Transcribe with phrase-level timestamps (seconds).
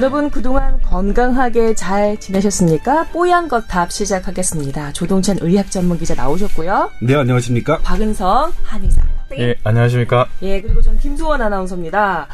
[0.00, 3.08] 여러분 그동안 건강하게 잘 지내셨습니까?
[3.08, 4.94] 뽀얀 것 답 시작하겠습니다.
[4.94, 6.90] 조동찬 의학 전문 기자 나오셨고요.
[7.02, 7.80] 네, 안녕하십니까?
[7.80, 9.02] 박은성 한의사.
[9.38, 10.26] 예, 안녕하십니까?
[10.40, 12.28] 예, 그리고 전 김수원 아나운서입니다.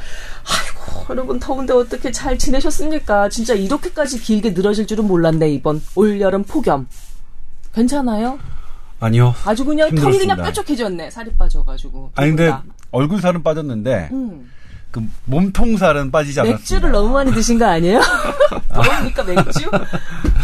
[0.44, 3.30] 아이고, 여러분 더운데 어떻게 잘 지내셨습니까?
[3.30, 6.86] 진짜 이렇게까지 길게 늘어질 줄은 몰랐네, 이번 올여름 폭염.
[7.74, 8.38] 괜찮아요?
[9.00, 9.34] 아니요.
[9.44, 10.34] 아주 그냥 털이 힘들었습니다.
[10.36, 12.12] 그냥 뾰족해졌네, 살이 빠져가지고.
[12.14, 12.54] 아니, 근데.
[12.92, 14.52] 얼굴 살은 빠졌는데, 음.
[14.96, 16.58] 그 몸통 살은 빠지지 않았습니다.
[16.58, 18.00] 맥주를 너무 많이 드신 거 아니에요?
[18.72, 19.68] 그러니까 맥주?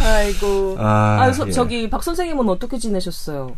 [0.03, 0.75] 아이고.
[0.79, 1.51] 아, 아, 서- 예.
[1.51, 3.55] 저기 박 선생님은 어떻게 지내셨어요?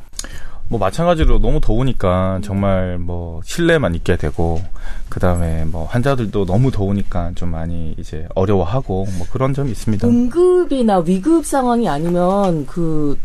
[0.70, 4.62] 뭐 마찬가지로 너무 더우니까 정말 뭐 실내만 있게 되고
[5.09, 10.07] 그 다음에 뭐 환자들도 너무 더우니까 좀 많이 이제 어려워하고 뭐 그런 점이 있습니다.
[10.07, 13.20] 응급이나 위급 상황이 아니면 그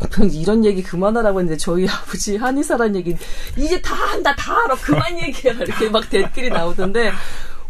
[0.32, 3.16] 이런 얘기 그만하라고 했는데 저희 아버지 한의사란 얘기
[3.56, 7.12] 이제 다 한다 다 알아 그만 얘기해 이렇게 막 댓글이 나오던데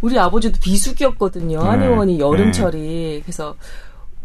[0.01, 1.69] 우리 아버지도 비수기였거든요 네.
[1.69, 3.57] 한의원이 여름철이 그래서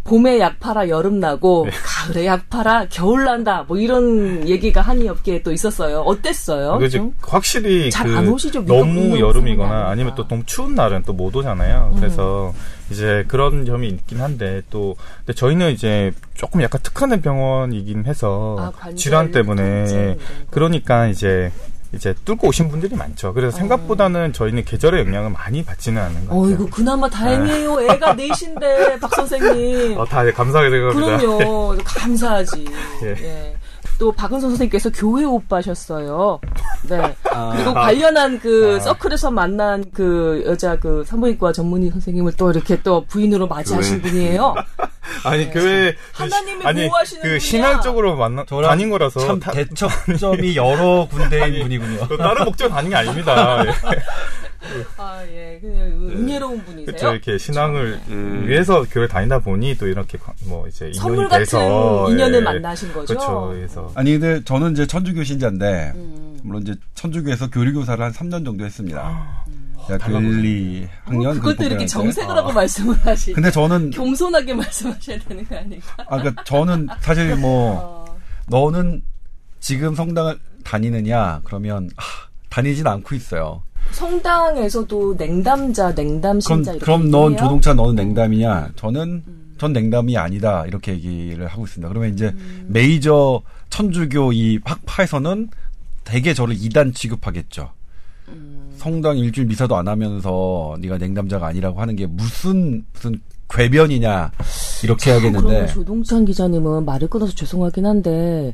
[0.05, 5.51] 봄에 약 팔아 여름 나고 가을에 약 팔아 겨울 난다 뭐 이런 얘기가 한의업계에 또
[5.51, 6.77] 있었어요 어땠어요?
[7.21, 8.65] 확실히 잘그안 오시죠?
[8.65, 10.13] 너무 여름이거나 아니면.
[10.15, 11.91] 또 너무 추운 날은 또 못 오잖아요.
[11.93, 11.99] 음.
[11.99, 12.53] 그래서
[12.91, 18.91] 이제 그런 점이 있긴 한데 또 근데 저희는 이제 조금 약간 특화된 병원이긴 해서 아,
[18.95, 20.17] 질환 때문에.
[20.51, 21.51] 그러니까 이제
[21.93, 23.29] 이제 뚫고 오신 분들이 많죠.
[23.29, 23.33] 어.
[23.33, 26.41] 그래서 생각보다는 저희는 계절의 영향을 많이 받지는 않는 것 같아요.
[26.41, 31.17] 어이구 그나마 다행이에요 애가 넷인데 박 선생님 어, 다 감사하게 생각합니다.
[31.17, 31.77] 그럼요.
[31.83, 32.65] 감사하지.
[33.03, 33.09] 예.
[33.23, 33.55] 예.
[33.97, 36.39] 또 박은선 선생님께서 교회 오빠셨어요.
[36.89, 37.15] 네.
[37.31, 37.51] 아.
[37.55, 43.47] 그리고 관련한 그 서클에서 만난 그 여자 그 산부인과 전문의 선생님을 또 이렇게 또 부인으로
[43.47, 44.55] 맞이하신 분이에요.
[45.23, 47.39] 아니 교회 하나님이 아니 보호하시는 그 분이야.
[47.39, 52.07] 신앙적으로 만나 저랑 다닌 거라서 참 다- 대척점이 여러 군데인 분이군요.
[52.07, 53.63] 또 다른 목적 다닌 게 아닙니다.
[54.77, 54.85] 예.
[54.97, 56.85] 아 예, 그냥 은혜로운 분이세요.
[56.85, 57.11] 그렇죠.
[57.11, 58.45] 이렇게 신앙을 음.
[58.47, 62.43] 위해서 교회 다니다 보니 또 이렇게 관- 뭐 이제 선물 인연이 같은 돼서 인연을 예.
[62.43, 63.13] 만나신 거죠.
[63.13, 63.49] 그렇죠.
[63.53, 66.39] 그래서 아니, 근데 저는 이제 천주교 신자인데, 음.
[66.43, 69.45] 물론 이제 천주교에서 교리교사를 한 3년 정도 했습니다.
[69.87, 70.29] 제가 달라보네.
[70.35, 71.37] 교리 학년.
[71.37, 71.85] 어, 그것도 이렇게.
[71.85, 73.33] 정색을 하고 말씀을 하시.
[73.33, 75.85] 근데 저는, 겸손하게 말씀하셔야 되는 거 아닌가?
[76.07, 78.17] 아, 그니까 저는 사실 뭐, 어.
[78.47, 79.03] 너는
[79.59, 83.61] 지금 성당을 다니느냐, 그러면, 하, 다니진 않고 있어요.
[83.91, 87.37] 성당에서도 냉담자, 냉담 그럼, 신자 그럼 넌 얘기해요?
[87.37, 88.71] 조동차 너는 냉담이냐?
[88.75, 89.55] 저는 음.
[89.57, 90.65] 전 냉담이 아니다.
[90.65, 91.87] 이렇게 얘기를 하고 있습니다.
[91.87, 92.65] 그러면 이제 음.
[92.67, 95.49] 메이저 천주교 이 학파에서는
[96.03, 97.71] 대개 저를 이단 취급하겠죠.
[98.29, 98.73] 음.
[98.77, 103.19] 성당 일주일 미사도 안 하면서 네가 냉담자가 아니라고 하는 게 무슨 무슨
[103.49, 104.31] 궤변이냐
[104.83, 108.53] 이렇게 해야겠는데 조동찬 기자님은 말을 끊어서 죄송하긴 한데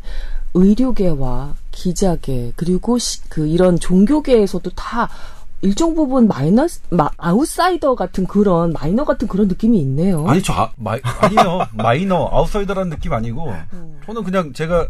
[0.54, 5.10] 의료계와 기자계 그리고 시- 그 이런 종교계에서도 다
[5.64, 10.28] 일정 부분 마이너스 마, 아웃사이더 같은 그런 마이너 같은 그런 느낌이 있네요.
[10.28, 14.00] 아니 저 아, 마, 아니요 마이너 아웃사이더라는 느낌 아니고 음.
[14.06, 14.88] 저는 그냥 제가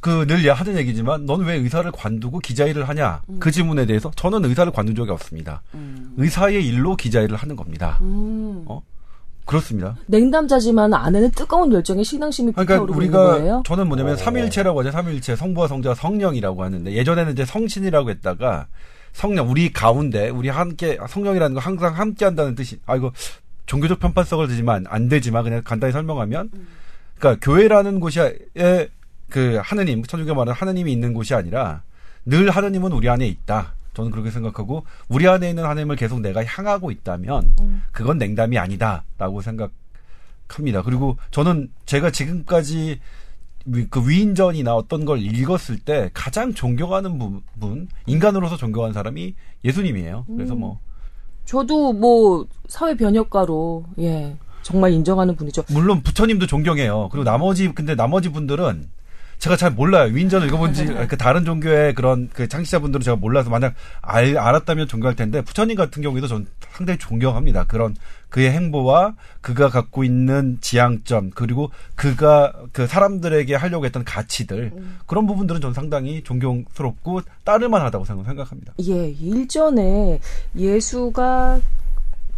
[0.00, 4.44] 그 늘 하는 얘기지만 넌 왜 의사를 관두고 기자 일을 하냐 그 질문에 대해서 저는
[4.44, 5.62] 의사를 관둔 적이 없습니다.
[5.74, 6.14] 음.
[6.16, 7.98] 의사의 일로 기자 일을 하는 겁니다.
[8.00, 8.64] 음.
[8.66, 8.80] 어?
[9.44, 9.96] 그렇습니다.
[10.06, 13.62] 냉담자지만 안에는 뜨거운 열정의 신앙심이 그러니까 불타오르고 있는 우리가 거예요.
[13.66, 14.16] 저는 뭐냐면 어.
[14.16, 14.90] 삼일체라고 하죠.
[14.90, 18.66] 삼일체 성부와 성자와 성령이라고 하는데 예전에는 이제 성신이라고 했다가
[19.12, 23.12] 성령 우리 가운데 우리 함께 성령이라는 거 항상 함께 한다는 뜻이 아 이거
[23.66, 26.50] 종교적 편파성을 들지만 안 되지만 그냥 간단히 설명하면
[27.18, 28.20] 그러니까 교회라는 곳이
[29.28, 31.82] 그 하느님 천주교 말하는 하느님이 있는 곳이 아니라
[32.24, 33.74] 늘 하느님은 우리 안에 있다.
[33.94, 37.54] 저는 그렇게 생각하고 우리 안에 있는 하느님을 계속 내가 향하고 있다면
[37.92, 40.82] 그건 냉담이 아니다라고 생각합니다.
[40.84, 43.00] 그리고 저는 제가 지금까지
[43.66, 50.24] 위- 그 위인전이나 어떤 걸 읽었을 때 가장 존경하는 부분 인간으로서 존경하는 사람이 예수님이에요.
[50.36, 50.80] 그래서 뭐
[51.44, 55.64] 저도 뭐 사회 변혁가로 예 정말 인정하는 분이죠.
[55.70, 57.08] 물론 부처님도 존경해요.
[57.10, 58.88] 그리고 나머지 근데 나머지 분들은
[59.42, 60.12] 제가 잘 몰라요.
[60.14, 65.16] 위인전을 읽어본 지 그 다른 종교의 그런 그 창시자분들은 제가 몰라서 만약 알, 알았다면 존경할
[65.16, 67.64] 텐데 부처님 같은 경우에도 전 상당히 존경합니다.
[67.64, 67.96] 그런
[68.28, 74.70] 그의 행보와 그가 갖고 있는 지향점 그리고 그가 그 사람들에게 하려고 했던 가치들
[75.06, 78.74] 그런 부분들은 전 상당히 존경스럽고 따를만하다고 생각- 생각합니다.
[78.86, 80.20] 예, 일전에
[80.56, 81.60] 예수가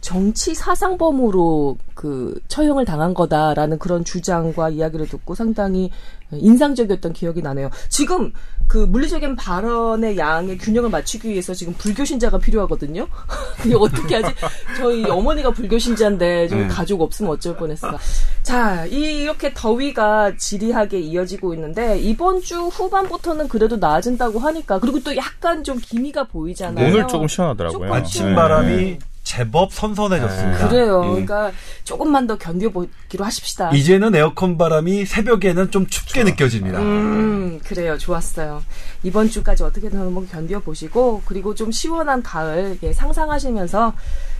[0.04, 5.90] 정치 사상범으로 그 처형을 당한 거다라는 그런 주장과 이야기를 듣고 상당히
[6.30, 7.70] 인상적이었던 기억이 나네요.
[7.88, 8.30] 지금
[8.68, 13.06] 그 물리적인 발언의 양의 균형을 맞추기 위해서 지금 불교 신자가 필요하거든요.
[13.64, 14.34] 이게 어떻게 하지?
[14.76, 16.68] 저희 어머니가 불교 신자인데 저희 네.
[16.68, 17.96] 가족 없으면 어쩔 뻔했어.
[18.42, 25.16] 자, 이- 이렇게 더위가 지리하게 이어지고 있는데 이번 주 후반부터는 그래도 나아진다고 하니까 그리고 또
[25.16, 26.88] 약간 좀 기미가 보이잖아요.
[26.88, 27.90] 오늘 조금 시원하더라고요.
[27.94, 28.34] 아침 네.
[28.34, 30.68] 바람이 제법 선선해졌습니다.
[30.68, 31.02] 그래요.
[31.04, 31.08] 예.
[31.08, 31.50] 그러니까
[31.82, 33.70] 조금만 더 견뎌보기로 하십시다.
[33.72, 36.78] 이제는 에어컨 바람이 새벽에는 좀 춥게 느껴집니다.
[36.78, 37.98] 음, 그래요.
[37.98, 38.62] 좋았어요.
[39.02, 43.94] 이번 주까지 어떻게든 한번 견뎌보시고, 그리고 좀 시원한 가을 예, 상상하시면서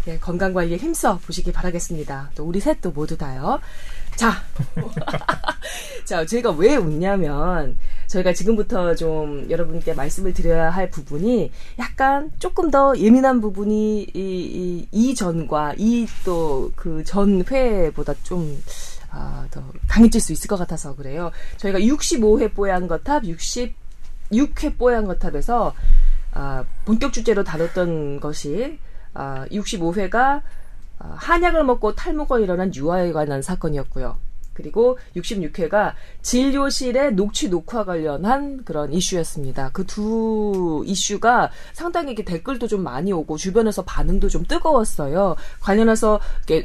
[0.06, 2.30] 예, 건강 관리에 힘써 보시기 바라겠습니다.
[2.34, 3.60] 또 우리 셋도 모두 다요.
[4.16, 4.32] 자.
[6.04, 7.76] 자, 제가 왜 웃냐면,
[8.06, 14.88] 저희가 지금부터 좀 여러분께 말씀을 드려야 할 부분이 약간 조금 더 예민한 부분이 이, 이,
[14.92, 18.62] 이 전과 이 또 그 전 회보다 좀,
[19.10, 21.30] 아, 더 강해질 수 있을 것 같아서 그래요.
[21.56, 25.74] 저희가 65회 뽀얀 거탑, 66회 뽀얀 거탑에서
[26.32, 28.78] 아, 본격 주제로 다뤘던 것이
[29.14, 30.42] 아, 65회가 아,
[30.98, 34.16] 한약을 먹고 탈모가 일어난 유아에 관한 사건이었고요.
[34.54, 39.70] 그리고 66회가 진료실의 녹취 녹화 관련한 그런 이슈였습니다.
[39.72, 45.34] 그 두 이슈가 상당히 이렇게 댓글도 좀 많이 오고 주변에서 반응도 좀 뜨거웠어요.
[45.60, 46.20] 관련해서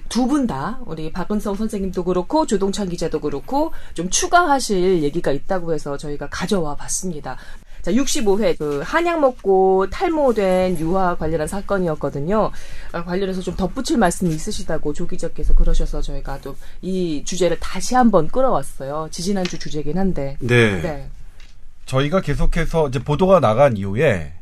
[0.08, 5.98] 두 분 다 우리 박은성 선생님도 그렇고 조동찬 기자도 그렇고 좀 추가하실 얘기가 있다고 해서
[5.98, 7.38] 저희가 가져와 봤습니다.
[7.82, 12.52] 자, 65회 그 한약 먹고 탈모된 유아 관련한 사건이었거든요.
[12.92, 19.08] 아, 관련해서 좀 덧붙일 말씀이 있으시다고 조 기자께서 그러셔서 저희가 또이 주제를 다시 한번 끌어왔어요.
[19.12, 20.38] 지지난주 주제긴 한데.
[20.40, 20.82] 네.
[20.82, 21.10] 네.
[21.86, 24.34] 저희가 계속해서 이제 보도가 나간 이후에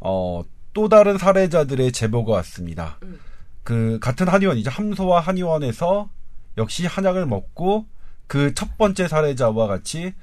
[0.00, 0.42] 어,
[0.72, 2.98] 또 다른 사례자들의 제보가 왔습니다.
[3.02, 3.18] 음.
[3.62, 4.70] 그 같은 한의원이죠.
[4.70, 6.10] 함소와 한의원에서
[6.58, 7.86] 역시 한약을 먹고
[8.26, 10.14] 그 첫 번째 사례자와 같이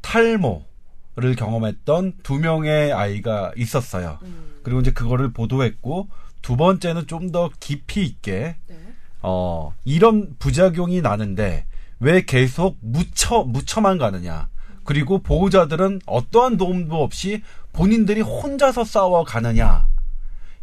[0.00, 0.64] 탈모
[1.18, 4.18] 를 경험했던 두 명의 아이가 있었어요.
[4.22, 4.60] 음.
[4.62, 6.08] 그리고 이제 그거를 보도했고
[6.42, 8.76] 두 번째는 좀 더 깊이 있게 네.
[9.22, 11.64] 어, 이런 부작용이 나는데
[12.00, 14.48] 왜 계속 묻혀, 묻혀만 가느냐.
[14.84, 17.42] 그리고 보호자들은 어떠한 도움도 없이
[17.72, 19.88] 본인들이 혼자서 싸워 가느냐.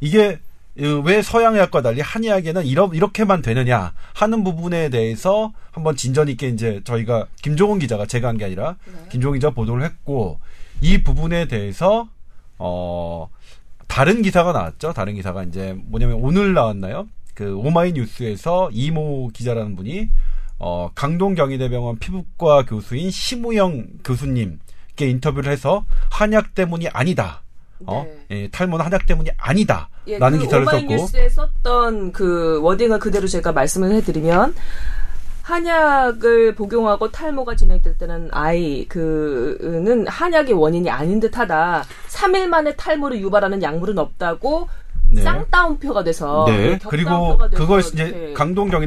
[0.02, 0.38] 이게 어,
[0.76, 7.28] 왜 서양의학과 달리 한의학에는 이러, 이렇게만 되느냐 하는 부분에 대해서 한번 진전 있게 이제 저희가
[7.44, 8.78] 김종훈 기자가 제가 한 게 아니라
[9.10, 10.40] 김종훈 기자 가 보도를 했고
[10.82, 12.10] 이 부분에 대해서
[12.58, 13.30] 어
[13.88, 14.94] 다른 기사가 나왔죠.
[14.94, 17.08] 다른 기사가 이제 뭐냐면 오늘 나왔나요?
[17.36, 20.10] 그 오마이뉴스에서 이모 기자라는 분이
[20.58, 27.43] 어 강동 경희대병원 피부과 교수인 심우영 교수님께 인터뷰를 해서 한약 때문이 아니다.
[27.88, 29.90] 어, 예, 탈모는 한약 때문이 아니다.
[30.08, 30.78] 예, 라는 그 기사를 썼고.
[30.78, 34.54] 오마이뉴스에 썼던 그 워딩을 그대로 제가 말씀을 해드리면
[35.44, 41.84] 한약을 복용하고 탈모가 진행될 때는 아이 그는 한약의 원인이 아닌 듯하다.
[42.10, 44.70] 3일 만에 탈모를 유발하는 약물은 없다고
[45.10, 45.22] 네.
[45.22, 46.80] 쌍따옴표가 돼서 네.
[46.80, 48.36] 격따옴표가 그리고 그걸 이제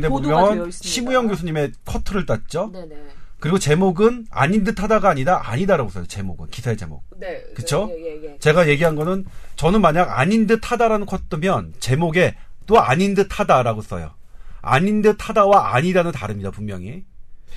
[0.09, 0.71] 보도가 되어 보면.
[0.71, 2.71] 심우영 교수님의 커트를 땄죠.
[2.73, 2.97] 네네.
[3.39, 6.07] 그리고 제목은 아닌 듯 하다가 아니다 아니다라고 써요.
[6.07, 7.05] 제목은 기사의 제목.
[7.19, 7.43] 네.
[7.55, 7.89] 그쵸?
[7.93, 8.39] 예, 예, 예.
[8.39, 9.25] 제가 얘기한 거는
[9.57, 12.35] 저는 만약 아닌 듯 하다라는 컷 뜨면 제목에
[12.67, 14.15] 또 아닌 듯 하다라고 써요.
[14.63, 17.05] 아닌 듯 하다와 아니다는 다릅니다 분명히.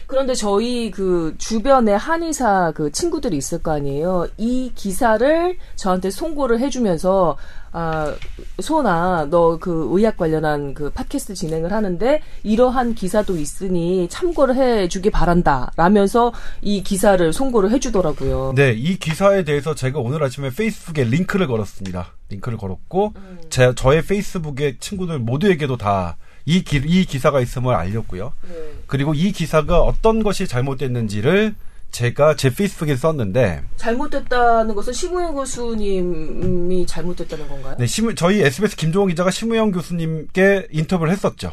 [0.10, 4.28] 그런데 저희 그 주변에 한의사 그 친구들이 있을 거 아니에요.
[4.38, 7.38] 이 기사를 저한테 송고를 해주면서
[7.72, 8.16] 아
[8.60, 15.72] 소나 너 그 의학 관련한 그 팟캐스트 진행을 하는데 이러한 기사도 있으니 참고를 해주기 바란다.
[15.78, 16.34] 라면서
[16.64, 18.54] 이 기사를 송고를 해주더라고요.
[18.56, 22.16] 네, 이 기사에 대해서 제가 오늘 아침에 페이스북에 링크를 걸었습니다.
[22.30, 23.14] 링크를 걸었고
[23.52, 28.34] 제 저의 페이스북의 친구들 모두에게도 다 이이 기사가 있음을 알렸고요.
[28.48, 28.72] 네.
[28.88, 31.56] 그리고 이 기사가 어떤 것이 잘못됐는지를
[31.92, 37.76] 제가 제 페이스북에 썼는데 잘못됐다는 것은 심우영 교수님이 잘못됐다는 건가요?
[37.80, 41.52] 네, 심, 저희 SBS 김종원 기자가 심우영 교수님께 인터뷰를 했었죠.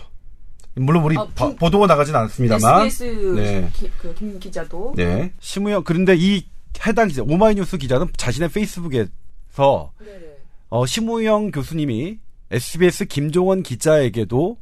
[0.75, 2.87] 물론 우리 아, 바- 김- 보도가 나가진 않습니다만.
[2.87, 3.71] SBS 네.
[3.73, 5.33] 기, 그, 김 기자도 네.
[5.41, 6.45] 심우영 그런데 이
[6.87, 10.21] 해당 기자 오마이뉴스 기자는 자신의 페이스북에서 네네.
[10.69, 12.19] 어, 심우영 교수님이
[12.51, 14.59] SBS 김종원 기자에게도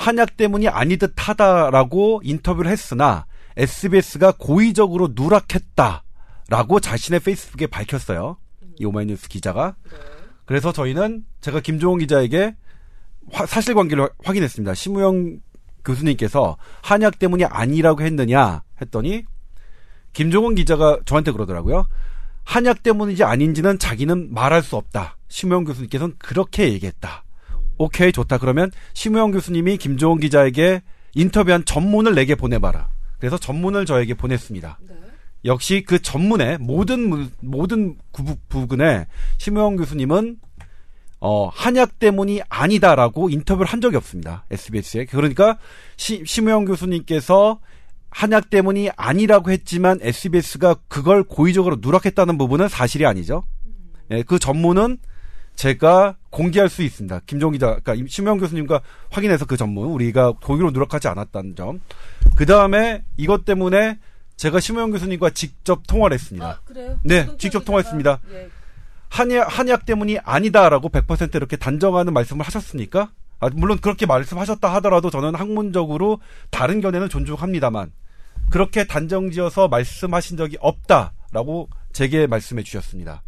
[0.00, 3.26] 한약 때문이 아니 듯 하다라고 인터뷰를 했으나
[3.58, 8.38] SBS가 고의적으로 누락했다라고 자신의 페이스북에 밝혔어요.
[8.78, 9.76] 이 오마이뉴스 기자가.
[10.46, 12.56] 그래서 저희는 제가 김종원 기자에게
[13.30, 14.72] 화- 사실관계를 확- 확인했습니다.
[14.72, 15.40] 심우영
[15.84, 19.24] 교수님께서 한약 때문이 아니라고 했느냐 했더니
[20.14, 21.84] 김종원 기자가 저한테 그러더라고요.
[22.44, 25.18] 한약 때문인지 아닌지는 자기는 말할 수 없다.
[25.28, 27.22] 심우영 교수님께서는 그렇게 얘기했다.
[27.80, 28.36] 오케이 좋다.
[28.36, 30.82] 그러면 심우영 교수님이 김종원 기자에게
[31.14, 32.90] 인터뷰한 전문을 내게 보내봐라.
[33.18, 34.78] 그래서 전문을 저에게 보냈습니다.
[35.46, 39.06] 역시 그 전문의 모든 문- 모든 구- 부분에
[39.38, 40.36] 심우영 교수님은
[41.20, 44.44] 어, 한약 때문이 아니다라고 인터뷰를 한 적이 없습니다.
[44.50, 45.06] SBS에.
[45.06, 45.56] 그러니까
[45.96, 47.60] 시, 심우영 교수님께서
[48.10, 53.44] 한약 때문이 아니라고 했지만 SBS가 그걸 고의적으로 누락했다는 부분은 사실이 아니죠.
[54.10, 54.98] 예, 그 전문은
[55.60, 57.20] 제가 공개할 수 있습니다.
[57.26, 61.82] 김종 기자, 그러니까 심영 교수님과 확인해서 그 전문 우리가 고의로 누락하지 않았다는 점.
[62.34, 63.98] 그 다음에 이것 때문에
[64.36, 66.46] 제가 심영 교수님과 직접 통화를 했습니다.
[66.48, 66.98] 아, 그래요?
[67.02, 68.20] 네, 직접 통화했습니다.
[69.10, 73.10] 한약, 한약 때문이 아니다라고 100% 이렇게 단정하는 말씀을 하셨습니까?
[73.38, 77.92] 아, 물론 그렇게 말씀하셨다 하더라도 저는 학문적으로 다른 견해는 존중합니다만
[78.48, 83.22] 그렇게 단정 지어서 말씀하신 적이 없다라고 제게 말씀해 주셨습니다.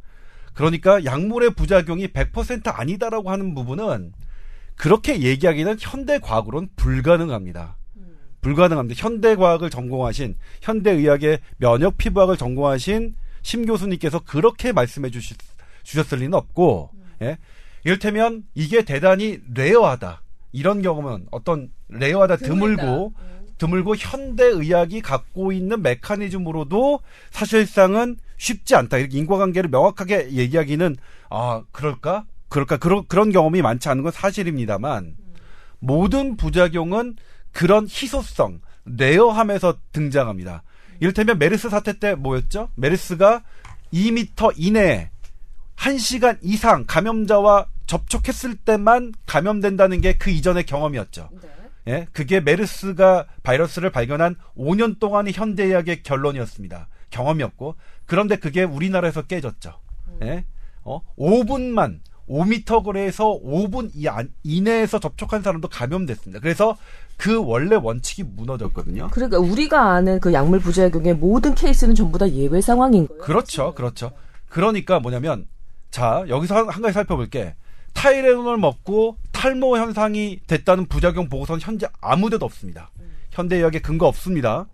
[0.54, 4.12] 그러니까 약물의 부작용이 100% 아니다라고 하는 부분은
[4.76, 7.76] 그렇게 얘기하기는 현대 과학으로는 불가능합니다.
[8.40, 9.00] 불가능합니다.
[9.00, 15.34] 현대 과학을 전공하신 현대 의학의 면역 피부학을 전공하신 심 교수님께서 그렇게 말씀해 주시,
[15.84, 16.90] 주셨을 리는 없고
[17.22, 17.38] 예?
[17.84, 20.22] 이를테면 이게 대단히 rare하다.
[20.52, 23.14] 이런 경우는 어떤 rare하다 드물고
[23.58, 28.98] 드물고 현대 의학이 갖고 있는 메커니즘으로도 사실상은 쉽지 않다.
[28.98, 30.96] 이렇게 인과관계를 명확하게 얘기하기는
[31.30, 32.24] 아 그럴까?
[32.48, 32.78] 그럴까?
[32.78, 35.14] 그런 그런 경험이 많지 않은 건 사실입니다만
[35.78, 37.16] 모든 부작용은
[37.52, 40.64] 그런 희소성, 레어함에서 등장합니다.
[40.98, 42.68] 이를테면 메르스 사태 때 뭐였죠?
[42.74, 43.44] 메르스가
[43.92, 45.10] 2미터 이내에
[45.76, 51.28] 1시간 이상 감염자와 접촉했을 때만 감염된다는 게 그 이전의 경험이었죠.
[51.40, 51.48] 네.
[51.88, 56.88] 예, 그게 메르스가 바이러스를 발견한 5년 동안의 현대의학의 결론이었습니다.
[57.10, 57.76] 경험이었고
[58.12, 59.72] 그런데 그게 우리나라에서 깨졌죠.
[60.22, 60.44] 예,
[60.84, 66.40] 어, 5분만 5미터 거리에서 5분 이 안, 이내에서 접촉한 사람도 감염됐습니다.
[66.40, 66.76] 그래서
[67.16, 69.08] 그 원래 원칙이 무너졌거든요.
[69.12, 73.22] 그러니까 우리가 아는 그 약물 부작용의 모든 케이스는 전부 다 예외 상황인 거예요.
[73.22, 74.12] 그렇죠, 그렇죠.
[74.50, 75.46] 그러니까 뭐냐면
[75.90, 77.54] 자 여기서 한, 한 가지 살펴볼게.
[77.94, 82.90] 타이레놀 먹고 탈모 현상이 됐다는 부작용 보고서는 현재 아무데도 없습니다.
[83.30, 84.66] 현대의학에 근거 없습니다.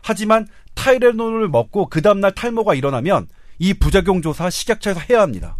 [0.00, 3.28] 하지만 타이레놀을 먹고 그 다음날 탈모가 일어나면
[3.58, 5.56] 이 부작용 조사 식약처에서 해야 합니다.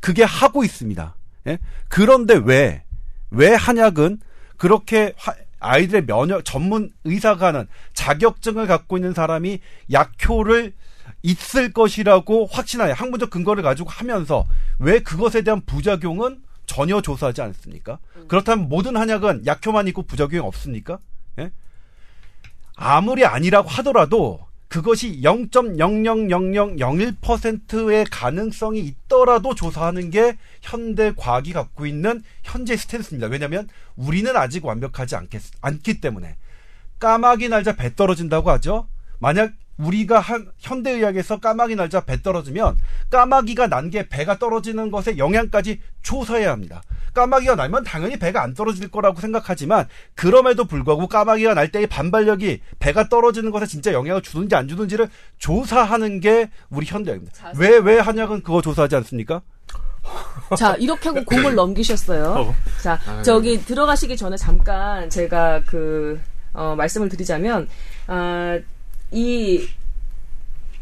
[0.00, 1.16] 그게 하고 있습니다.
[1.46, 1.58] 예?
[1.88, 2.82] 그런데 왜,
[3.30, 4.20] 왜 한약은
[4.56, 9.60] 그렇게 화- 아이들의 면역, 전문 의사가 하는 자격증을 갖고 있는 사람이
[9.90, 10.74] 약효를
[11.22, 14.44] 있을 것이라고 확신하여 학문적 근거를 가지고 하면서
[14.78, 17.98] 왜 그것에 대한 부작용은 전혀 조사하지 않습니까?
[18.28, 20.98] 그렇다면 모든 한약은 약효만 있고 부작용이 없습니까?
[22.80, 22.84] 예?
[22.84, 33.28] 아무리 아니라고 하더라도 그것이 0.00001%의 가능성이 있더라도 조사하는 게 현대 과학이 갖고 있는 현재 스탠스입니다.
[33.28, 36.34] 왜냐하면 우리는 아직 완벽하지 않겠, 않기 때문에
[36.98, 38.88] 까마귀 날자 배 떨어진다고 하죠.
[39.20, 42.76] 만약 우리가 한 현대의학에서 까마귀 날자 배 떨어지면
[43.10, 46.82] 까마귀가 난 게 배가 떨어지는 것에 영향까지 조사해야 합니다.
[47.12, 53.08] 까마귀가 날면 당연히 배가 안 떨어질 거라고 생각하지만 그럼에도 불구하고 까마귀가 날 때의 반발력이 배가
[53.08, 57.52] 떨어지는 것에 진짜 영향을 주는지 안 주는지를 조사하는 게 우리 현대의학입니다.
[57.56, 59.42] 왜 왜 한약은 그거 조사하지 않습니까?
[60.56, 62.54] 자, 이렇게 하고 공을 넘기셨어요.
[62.82, 66.20] 자, 저기 들어가시기 전에 잠깐 제가 그,
[66.52, 67.68] 어, 말씀을 드리자면,
[68.06, 68.58] 아,
[69.14, 69.68] 이,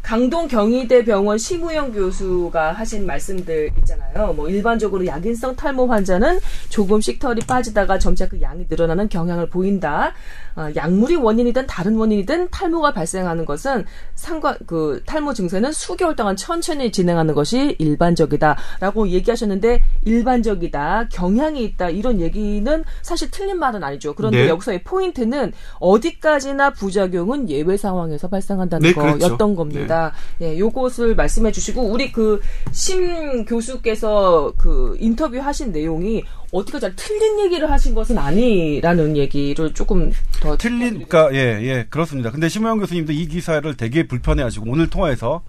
[0.03, 4.33] 강동 경희대 병원 심우영 교수가 하신 말씀들 있잖아요.
[4.33, 10.13] 뭐 일반적으로 약인성 탈모 환자는 조금씩 털이 빠지다가 점차 그 양이 늘어나는 경향을 보인다.
[10.55, 16.91] 어, 약물이 원인이든 다른 원인이든 탈모가 발생하는 것은 상관 그 탈모 증세는 수개월 동안 천천히
[16.91, 24.13] 진행하는 것이 일반적이다라고 얘기하셨는데 일반적이다 경향이 있다 이런 얘기는 사실 틀린 말은 아니죠.
[24.13, 24.49] 그런데 네.
[24.49, 29.17] 여기서의 포인트는 어디까지나 부작용은 예외 상황에서 발생한다는 네, 그렇죠.
[29.17, 30.11] 거였던 겁 니다.
[30.41, 37.39] 예, 요것을 말씀해 주시고 우리 그 심 교수께서 그 인터뷰 하신 내용이 어디가 잘 틀린
[37.45, 42.31] 얘기를 하신 것은 아니라는 얘기를 조금 더 틀린, 그러니까 예, 예, 그렇습니다.
[42.31, 45.43] 근데 심호영 교수님도 이 기사를 되게 불편해하시고 오늘 통화에서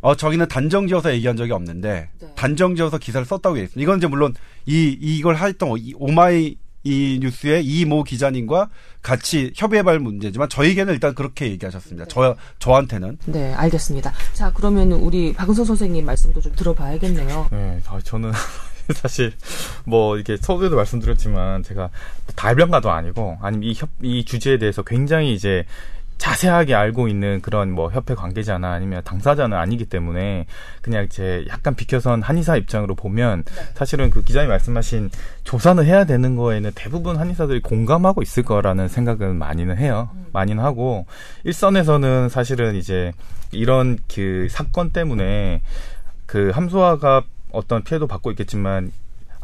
[0.00, 2.28] 어 저기는 단정지어서 얘기한 적이 없는데 네.
[2.36, 3.82] 단정지어서 기사를 썼다고 얘기했습니다.
[3.82, 4.34] 이건 이제 물론
[4.66, 6.56] 이 이걸 했던 이 오마이
[6.86, 8.68] 이 뉴스의 이모 기자님과
[9.02, 12.06] 같이 협의해볼 문제지만 저에게는 일단 그렇게 얘기하셨습니다.
[12.08, 14.12] 저 저한테는 네, 알겠습니다.
[14.32, 17.48] 자, 그러면 우리 박은선 선생님 말씀도 좀 들어봐야겠네요.
[17.50, 18.30] 네, 아, 저는
[18.94, 19.32] 사실
[19.84, 21.90] 뭐 이렇게 서두에도 말씀드렸지만 제가
[22.36, 25.64] 달변가도 아니고 아니면 이 협, 이 주제에 대해서 굉장히 이제
[26.18, 30.46] 자세하게 알고 있는 그런 뭐 협회 관계자나 아니면 당사자는 아니기 때문에
[30.82, 33.44] 그냥 이제 약간 비켜선 한의사 입장으로 보면
[33.74, 35.10] 사실은 그 기자님 말씀하신
[35.44, 40.08] 조사는 해야 되는 거에는 대부분 한의사들이 공감하고 있을 거라는 생각은 많이는 해요.
[40.32, 41.06] 많이는 하고
[41.44, 43.12] 일선에서는 사실은 이제
[43.52, 45.62] 이런 그 사건 때문에
[46.26, 48.90] 그 함소아가 어떤 피해도 받고 있겠지만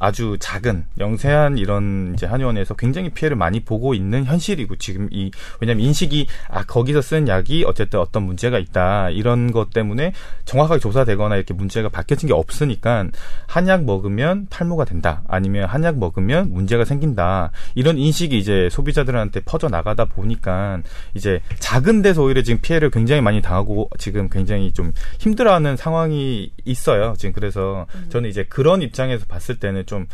[0.03, 5.31] 아주 작은 영세한 이런 이제 한의원에서 굉장히 피해를 많이 보고 있는 현실이고 지금 이
[5.61, 9.11] 왜냐하면 인식이 아 거기서 쓴 약이 어쨌든 어떤 문제가 있다.
[9.11, 10.13] 이런 것 때문에
[10.45, 13.07] 정확하게 조사되거나 이렇게 문제가 밝혀진 게 없으니까
[13.47, 15.23] 한약 먹으면 탈모가 된다.
[15.29, 17.53] 아니면 한약 먹으면 문제가 생긴다.
[17.77, 20.81] 이런 인식이 이제 소비자들한테 퍼져 나가다 보니까
[21.15, 27.15] 이제 작은 데서 오히려 지금 피해를 굉장히 많이 당하고 지금 굉장히 좀 힘들어하는 상황이 있어요.
[27.17, 30.07] 지금 그래서 저는 이제 그런 입장에서 봤을 때는 좀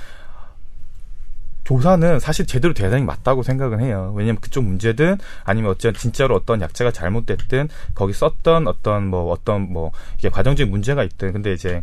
[1.62, 4.12] 조사는 사실 제대로 대상이 맞다고 생각은 해요.
[4.16, 9.92] 왜냐면 그쪽 문제든 아니면 어쨌든 진짜로 어떤 약자가 잘못됐든 거기 썼던 어떤 뭐 어떤 뭐
[10.18, 11.82] 이게 과정적인 문제가 있든 근데 이제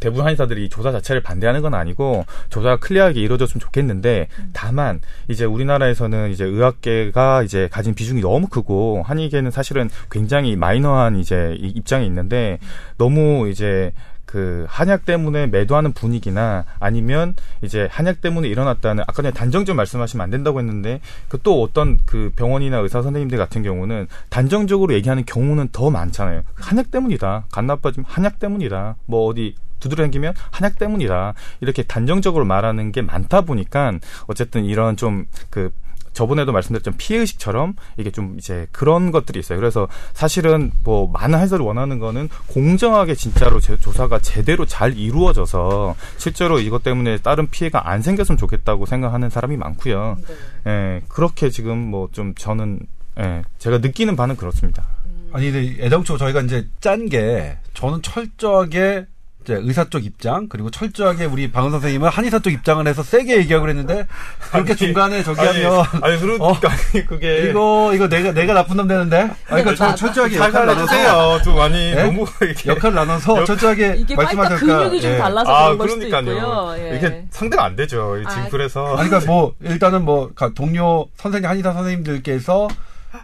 [0.00, 6.44] 대부분 한의사들이 조사 자체를 반대하는 건 아니고 조사가 클리어하게 이루어졌으면 좋겠는데 다만 이제 우리나라에서는 이제
[6.44, 12.58] 의학계가 이제 가진 비중이 너무 크고 한의계는 사실은 굉장히 마이너한 이제 입장에 있는데
[12.98, 13.92] 너무 이제
[14.36, 20.28] 그 한약 때문에 매도하는 분위기나 아니면 이제 한약 때문에 일어났다는 아까 전에 단정적 말씀하시면 안
[20.28, 25.90] 된다고 했는데 그 또 어떤 그 병원이나 의사 선생님들 같은 경우는 단정적으로 얘기하는 경우는 더
[25.90, 26.42] 많잖아요.
[26.54, 27.44] 한약 때문이다.
[27.52, 28.96] 간 나빠지면 한약 때문이다.
[29.06, 31.34] 뭐 어디 두드러기면 한약 때문이다.
[31.60, 33.92] 이렇게 단정적으로 말하는 게 많다 보니까
[34.26, 35.70] 어쨌든 이런 좀 그
[36.16, 39.58] 저번에도 말씀드렸던 피해의식처럼 이게 좀 이제 그런 것들이 있어요.
[39.58, 46.58] 그래서 사실은 뭐 많은 해설을 원하는 거는 공정하게 진짜로 제, 조사가 제대로 잘 이루어져서 실제로
[46.58, 50.16] 이것 때문에 다른 피해가 안 생겼으면 좋겠다고 생각하는 사람이 많고요.
[50.64, 50.70] 네.
[50.72, 52.80] 예, 그렇게 지금 뭐 좀 저는
[53.18, 54.86] 예, 제가 느끼는 바는 그렇습니다.
[55.32, 59.06] 아니, 근데 애당초 저희가 이제 짠 게 저는 철저하게
[59.54, 64.06] 의사 쪽 입장 그리고 철저하게 우리 방은 선생님은 한의사 쪽 입장을 해서 세게 얘기하고 그랬는데
[64.52, 68.54] 그렇게 아니, 중간에 저기 아니, 하면 아니 그러니까 어, 아니, 그게 이거 이거 내가 내가
[68.54, 71.42] 나쁜 놈 되는데 아니 그러니까 저 철저하게 역할 나눠서.
[71.42, 72.04] 좀 많이 네?
[72.04, 75.18] 너무 이렇게 역할 나눠서 역- 철저하게 이게 말씀하셨으니까 근육이 좀 예.
[75.18, 76.20] 달라서 아, 그런 그러니까요.
[76.36, 76.74] 있고요.
[76.78, 76.96] 예.
[76.96, 78.16] 이게 상대가 안 되죠.
[78.28, 82.68] 지금 아, 그래서 아니 그러니까 뭐 일단은 뭐 가- 동료 선생님 한의사 선생님들께서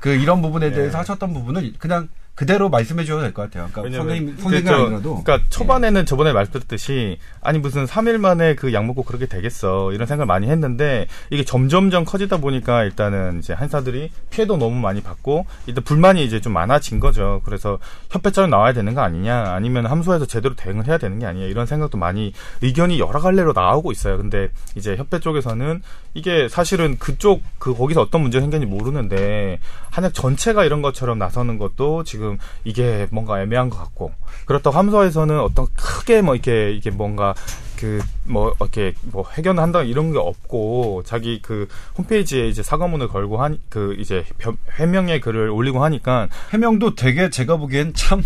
[0.00, 0.70] 그 이런 부분에 예.
[0.72, 3.68] 대해서 하셨던 부분을 그냥 그대로 말씀해 주셔도 될 것 같아요.
[3.70, 4.74] 그러니까 왜냐면 선생님 선생님.
[4.86, 10.06] 아니라도 그러니까 초반에는 저번에 말씀드렸듯이 아니 무슨 3일 만에 그 약 먹고 그렇게 되겠어 이런
[10.06, 15.84] 생각을 많이 했는데 이게 점점점 커지다 보니까 일단은 이제 한사들이 피해도 너무 많이 받고 일단
[15.84, 17.42] 불만이 이제 좀 많아진 거죠.
[17.44, 17.78] 그래서
[18.10, 21.98] 협회처럼 나와야 되는 거 아니냐 아니면 함소에서 제대로 대응을 해야 되는 게 아니냐 이런 생각도
[21.98, 24.16] 많이 의견이 여러 갈래로 나오고 있어요.
[24.16, 25.82] 근데 이제 협회 쪽에서는
[26.14, 29.58] 이게 사실은 그쪽 그 거기서 어떤 문제가 생겼는지 모르는데
[29.90, 32.31] 한약 전체가 이런 것처럼 나서는 것도 지금
[32.64, 34.12] 이게 뭔가 애매한 것 같고
[34.46, 37.34] 그렇다고 함소에서는 어떤 크게 뭐 이렇게 이게 뭔가
[37.78, 41.66] 그 뭐 이렇게 뭐 해결을 한다 이런 게 없고 자기 그
[41.98, 47.56] 홈페이지에 이제 사과문을 걸고 한 그 이제 변- 해명의 글을 올리고 하니까 해명도 되게 제가
[47.56, 48.22] 보기엔 참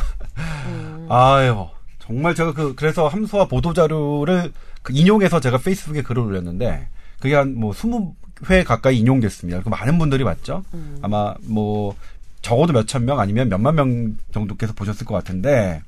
[0.67, 1.07] 음.
[1.11, 1.67] 아유
[1.99, 6.89] 정말 제가 그 그래서 함수와 보도 자료를 그 인용해서 제가 페이스북에 글을 올렸는데
[7.21, 9.63] 그게 한뭐 20회 가까이 인용됐습니다.
[9.63, 10.63] 그 많은 분들이 봤죠.
[10.75, 10.99] 음.
[11.03, 11.97] 아마 뭐
[12.47, 15.83] 적어도 몇천 명 아니면 몇만 명 정도께서 보셨을 것 같은데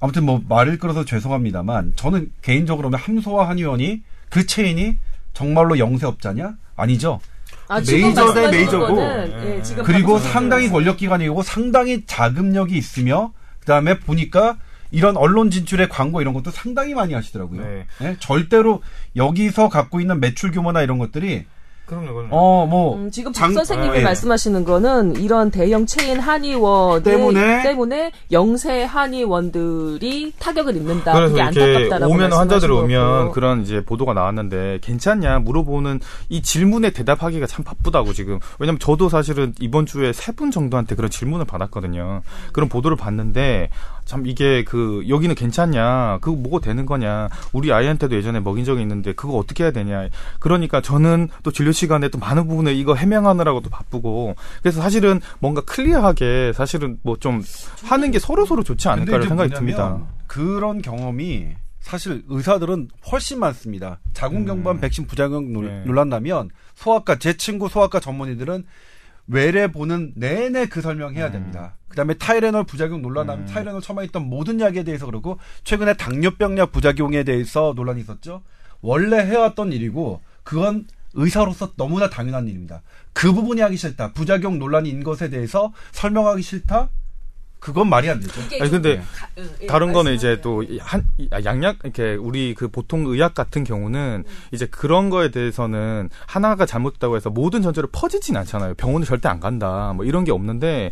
[0.00, 4.96] 아무튼 뭐 말을 끌어서 죄송합니다만 저는 개인적으로는 함소와 한 의원이 그 체인이
[5.32, 6.56] 정말로 영세업자냐?
[6.74, 7.20] 아니죠.
[7.68, 9.00] 아, 메이저 대 말씀하시는 메이저고,
[9.46, 10.68] 예, 지금 그리고 상당히.
[10.68, 14.56] 권력기관이고 상당히 자금력이 있으며 그다음에 보니까
[14.90, 17.62] 이런 언론 진출의 광고 이런 것도 상당히 많이 하시더라고요.
[17.62, 17.86] 네.
[18.02, 18.16] 예?
[18.18, 18.82] 절대로
[19.14, 21.46] 여기서 갖고 있는 매출 규모나 이런 것들이
[21.86, 22.28] 그럼요, 그럼요.
[22.34, 24.02] 어 뭐 음, 지금 장- 박 선생님이 아, 예.
[24.04, 27.62] 말씀하시는 거는 이런 대형 체인 한의원 때문에?
[27.62, 31.12] 때문에 영세 한의원들이 타격을 입는다.
[31.12, 33.32] 그래서 이렇게 안타깝다라고 오면 환자들 오면.
[33.32, 39.52] 그런 이제 보도가 나왔는데 괜찮냐 물어보는 이 질문에 대답하기가 참 바쁘다고 지금 왜냐면 저도 사실은
[39.60, 42.22] 이번 주에 세 분 정도한테 그런 질문을 받았거든요.
[42.52, 43.68] 그런 보도를 봤는데
[44.04, 49.12] 참 이게 그 여기는 괜찮냐 그거 뭐가 되는 거냐 우리 아이한테도 예전에 먹인 적이 있는데
[49.14, 50.08] 그거 어떻게 해야 되냐
[50.40, 55.62] 그러니까 저는 또 진료 시간에 또 많은 부분에 이거 해명하느라고 도 바쁘고 그래서 사실은 뭔가
[55.62, 57.42] 클리어하게 사실은 뭐 좀
[57.84, 58.88] 하는 게 서로 서로 좋지
[59.20, 59.98] 이제 생각이 듭니다.
[60.26, 63.98] 그런 경험이 사실 의사들은 훨씬 많습니다.
[64.14, 66.04] 자궁경부암 백신 부작용 논- 네.
[66.04, 68.64] 나면 소아과 제 친구 소아과 전문의들은
[69.26, 71.76] 외래 보는 내내 그 설명해야 됩니다.
[71.88, 77.24] 그다음에 타이레놀 부작용 논란 나면 타이레놀 처음에 있던 모든 약에 대해서 그러고 최근에 당뇨병약 부작용에
[77.24, 78.42] 대해서 논란이 있었죠.
[78.80, 82.82] 원래 해왔던 일이고 그건 의사로서 너무나 당연한 일입니다.
[83.12, 84.12] 그 부분이 하기 싫다.
[84.12, 84.58] 부작용
[84.90, 86.90] 있는 것에 대해서 설명하기 싫다.
[87.64, 88.42] 그건 말이 안 되죠.
[88.42, 90.12] 아니 좀 근데 가- 응, 예, 다른 거는.
[90.12, 91.02] 이제 또한
[91.42, 97.30] 양약 이렇게 우리 그 보통 의학 같은 경우는 이제 그런 거에 대해서는 하나가 잘못됐다고 해서
[97.30, 98.74] 모든 전체로 퍼지진 않잖아요.
[98.74, 99.94] 병원을 절대 안 간다.
[99.96, 100.90] 뭐 이런 게 없는데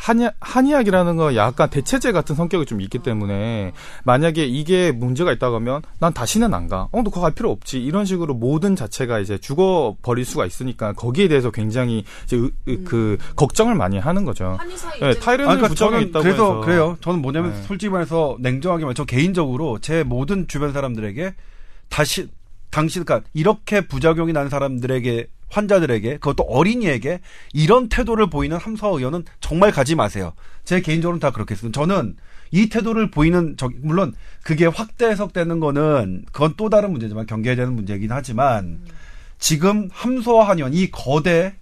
[0.00, 3.72] 한의학, 한의학이라는 거 약간 대체제 같은 성격이 좀 있기 때문에
[4.04, 6.88] 만약에 이게 문제가 있다고 하면 난 다시는 안 가.
[6.90, 7.82] 어, 너 그거 갈 필요 없지.
[7.82, 12.84] 이런 식으로 모든 자체가 이제 죽어 버릴 수가 있으니까 거기에 대해서 굉장히 이제 으, 으,
[12.84, 14.56] 그 걱정을 많이 하는 거죠.
[15.00, 16.96] 네, 타이레놀 그러니까 부작용이 저는 있다고 그래서 해서 그래요.
[17.02, 17.62] 저는 뭐냐면 네.
[17.64, 21.34] 솔직히 말해서 냉정하게 말해 저 개인적으로 제 모든 주변 사람들에게
[21.90, 22.28] 다시
[22.70, 27.20] 당신 그러니까 이렇게 부작용이 난 사람들에게 환자들에게 그것도 어린이에게
[27.52, 30.32] 이런 태도를 보이는 함서아 의원은 정말 가지 마세요.
[30.64, 31.78] 제 개인적으로는 다 그렇게 했습니다.
[31.80, 32.16] 저는
[32.52, 37.74] 이 태도를 보이는 저 물론 그게 확대 해석되는 거는 그건 또 다른 문제지만 경계해야 되는
[37.74, 38.80] 문제이긴 하지만
[39.38, 41.52] 지금 함소아 한의원 이 거대의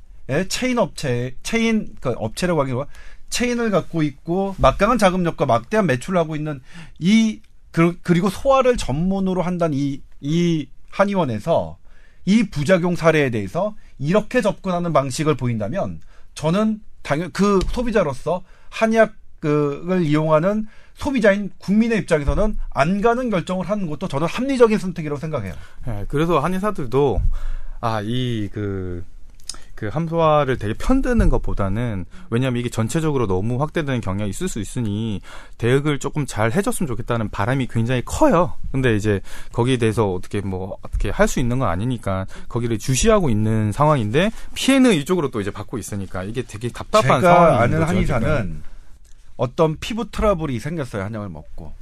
[0.48, 2.86] 체인 업체 체인 그 업체라고 하기로
[3.30, 6.60] 체인을 갖고 있고 막강한 자금력과 막대한 매출을 하고 있는
[6.98, 7.40] 이
[7.70, 11.78] 그- 그리고 소아를 전문으로 한다는 이, 이 한의원에서
[12.24, 16.00] 이 부작용 사례에 대해서 이렇게 접근하는 방식을 보인다면
[16.34, 24.26] 저는 당연 그 소비자로서 한의학을 이용하는 소비자인 국민의 입장에서는 안 가는 결정을 하는 것도 저는
[24.26, 25.54] 합리적인 선택이라고 생각해요.
[25.86, 27.20] 예, 그래서 한의사들도
[27.80, 29.04] 아 이 그
[29.78, 35.20] 그 함소화를 되게 편드는 것보다는 왜냐하면 이게 전체적으로 너무 확대되는 경향이 있을 수 있으니
[35.56, 38.54] 대응을 조금 잘 해줬으면 좋겠다는 바람이 굉장히 커요.
[38.72, 39.20] 근데 이제
[39.52, 44.94] 거기에 대해서 어떻게 뭐 어떻게 할 수 있는 건 아니니까 거기를 주시하고 있는 상황인데 피해는
[44.94, 47.88] 이쪽으로 또 이제 받고 있으니까 이게 되게 답답한 제가 상황이 아는 거죠.
[47.90, 48.62] 한의사는
[49.36, 51.72] 어떤 피부 트러블이 생겼어요 한약을 먹고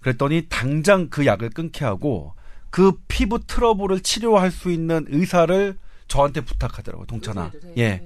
[0.00, 2.34] 그랬더니 당장 그 약을 끊게 하고
[2.68, 5.78] 그 피부 트러블을 치료할 수 있는 의사를
[6.10, 8.02] 저한테 부탁하더라고요 동천아 예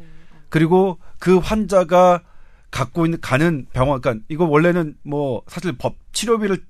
[0.51, 2.23] 그리고 그 환자가
[2.71, 6.63] 갖고 있는 가는 병원 그러니까 이거 원래는 뭐 사실 법 치료비를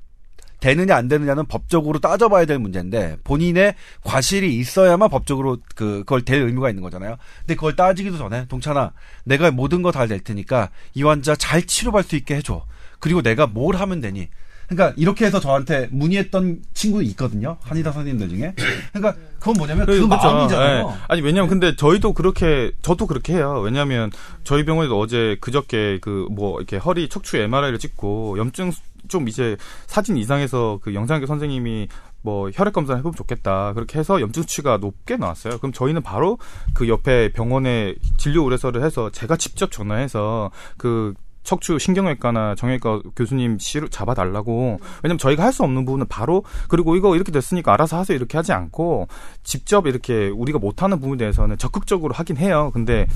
[0.61, 6.70] 되느냐 안 되느냐는 법적으로 따져봐야 될 문제인데 본인의 과실이 있어야만 법적으로 그 그걸 될 의무가
[6.70, 7.16] 있는 거잖아요.
[7.40, 8.92] 근데 그걸 따지기도 전에 동찬아
[9.25, 12.64] 내가 모든 거 다 될 테니까 이 환자 잘 치료받을 수 있게 해줘.
[12.99, 14.29] 그리고 내가 뭘 하면 되니?
[14.68, 17.57] 그러니까 이렇게 해서 저한테 문의했던 친구 있거든요.
[17.62, 18.55] 한의사 선생님들 중에.
[18.92, 20.09] 그러니까 그건 뭐냐면 그 그렇죠.
[20.09, 20.88] 마음이잖아요.
[20.88, 21.05] 예.
[21.09, 23.61] 아니 왜냐면 근데 저희도 그렇게 저도 그렇게 해요.
[23.62, 24.11] 왜냐면
[24.44, 28.72] 저희 병원에도 어제 그저께 그 뭐 이렇게 허리 척추 MRI를 찍고 염증
[29.09, 31.88] 좀 이제 사진 이상해서 그 영상학교 선생님이
[32.22, 35.59] 뭐 혈액 검사 해보면 좋겠다 그렇게 해서 염증 수치가 높게 나왔어요.
[35.59, 36.38] 그럼 저희는 바로
[36.72, 41.12] 그 옆에 병원에 진료 의뢰서를 해서 제가 직접 전화해서 그
[41.44, 47.14] 척추 신경외과나 정형외과 교수님 씨를 잡아달라고 왜냐면 저희가 할 수 없는 부분은 바로 그리고 이거
[47.14, 49.07] 이렇게 됐으니까 알아서 하세요 이렇게 하지 않고
[49.44, 52.72] 직접 이렇게 우리가 못하는 부분에 대해서는 적극적으로 하긴 해요.
[52.74, 53.07] 근데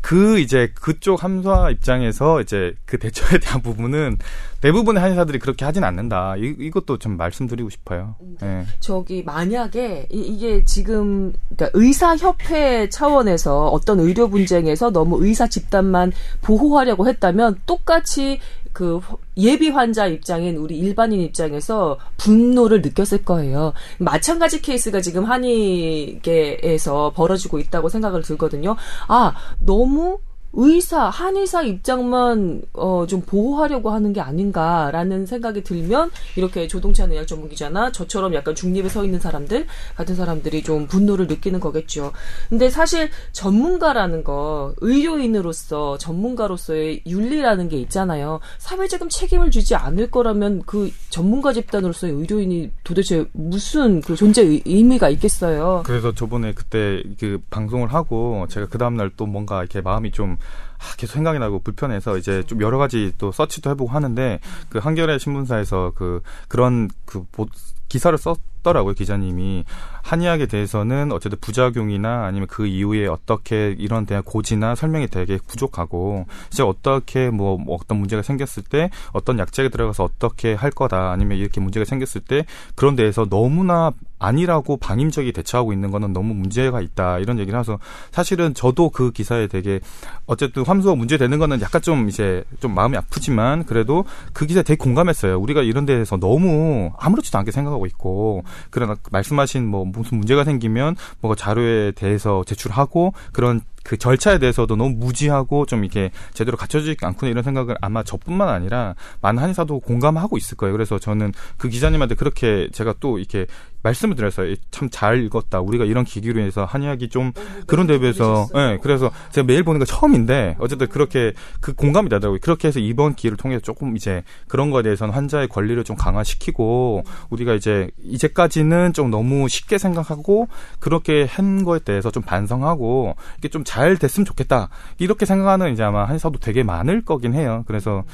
[0.00, 4.18] 그 이제 그쪽 함사 입장에서 이제 그 대처에 대한 부분은
[4.60, 6.36] 대부분의 한의사들이 그렇게 하진 않는다.
[6.36, 8.16] 이, 이것도 좀 말씀드리고 싶어요.
[8.42, 8.64] 예.
[8.80, 16.12] 저기 만약에 이, 게 지금 그러니까 의사 협회 차원에서 어떤 의료 분쟁에서 너무 의사 집단만
[16.42, 18.40] 보호하려고 했다면 똑같이
[18.78, 19.00] 그
[19.36, 23.72] 예비 환자 입장인 우리 일반인 입장에서 분노를 느꼈을 거예요.
[23.98, 28.76] 마찬가지 케이스가 지금 한의계에서 벌어지고 있다고 생각을 들거든요.
[29.08, 30.20] 아, 너무
[30.54, 37.48] 의사, 한의사 입장만 어, 좀 보호하려고 하는 게 아닌가라는 생각이 들면 이렇게 조동찬 의학 전문
[37.50, 42.12] 기자나 저처럼 약간 중립에 서 있는 사람들 같은 사람들이 좀 분노를 느끼는 거겠죠.
[42.48, 48.40] 근데 사실 전문가라는 거 의료인으로서 전문가로서의 윤리라는 게 있잖아요.
[48.58, 55.10] 사회적인 책임을 주지 않을 거라면 그 전문가 집단으로서의 의료인이 도대체 무슨 그 존재 의- 의미가
[55.10, 55.82] 있겠어요.
[55.84, 60.37] 그래서 저번에 그때 그 방송을 하고 제가 그 다음날 또 뭔가 이렇게 마음이 좀
[60.78, 65.18] 아, 계속 생각이 나고 불편해서 이제 좀 여러 가지 또 서치도 해보고 하는데 그 한겨레
[65.18, 67.46] 신문사에서 그 그런 그 보-
[67.88, 69.64] 기사를 썼더라고요 기자님이
[70.08, 76.62] 한의학에 대해서는 어쨌든 부작용이나 아니면 그 이후에 어떻게 이런 대한 고지나 설명이 되게 부족하고 이제
[76.62, 81.60] 어떻게 뭐, 뭐 어떤 문제가 생겼을 때 어떤 약제가 들어가서 어떻게 할 거다 아니면 이렇게
[81.60, 87.38] 문제가 생겼을 때 그런 데에서 너무나 아니라고 방임적이 대처하고 있는 거는 너무 문제가 있다 이런
[87.38, 87.78] 얘기를 해서
[88.10, 89.80] 사실은 저도 그 기사에 되게
[90.26, 94.76] 어쨌든 함수가 문제 되는 거는 약간 좀 이제 좀 마음이 아프지만 그래도 그 기사에 되게
[94.76, 95.38] 공감했어요.
[95.38, 101.34] 우리가 이런 데에서 너무 아무렇지도 않게 생각하고 있고 그러나 말씀하신 뭐 무슨 문제가 생기면 뭐가
[101.34, 107.42] 자료에 대해서 제출하고 그런 그 절차에 대해서도 너무 무지하고 좀 이렇게 제대로 갖춰지지 않구나 이런
[107.42, 110.72] 생각을 아마 저뿐만 아니라 많은 한의사도 공감하고 있을 거예요.
[110.72, 113.46] 그래서 저는 그 기자님한테 그렇게 제가 또 이렇게
[113.82, 114.54] 말씀을 드렸어요.
[114.70, 115.60] 참 잘 읽었다.
[115.60, 117.32] 우리가 이런 기기로 해서 한의학이 좀
[117.66, 122.40] 그런 대비해서 예, 그래서 제가 매일 보는 거 처음인데 어쨌든 그렇게 그 공감이 되더라고요.
[122.40, 127.54] 그렇게 해서 이번 기회를 통해서 조금 이제 그런 거에 대해서는 환자의 권리를 좀 강화시키고 우리가
[127.54, 130.48] 이제 이제까지는 좀 너무 쉽게 생각하고
[130.80, 136.38] 그렇게 한 거에 대해서 좀 반성하고 이게 좀잘 됐으면 좋겠다 이렇게 생각하는 이제 아마 한의사도
[136.40, 137.64] 되게 많을 거긴 해요.
[137.66, 138.04] 그래서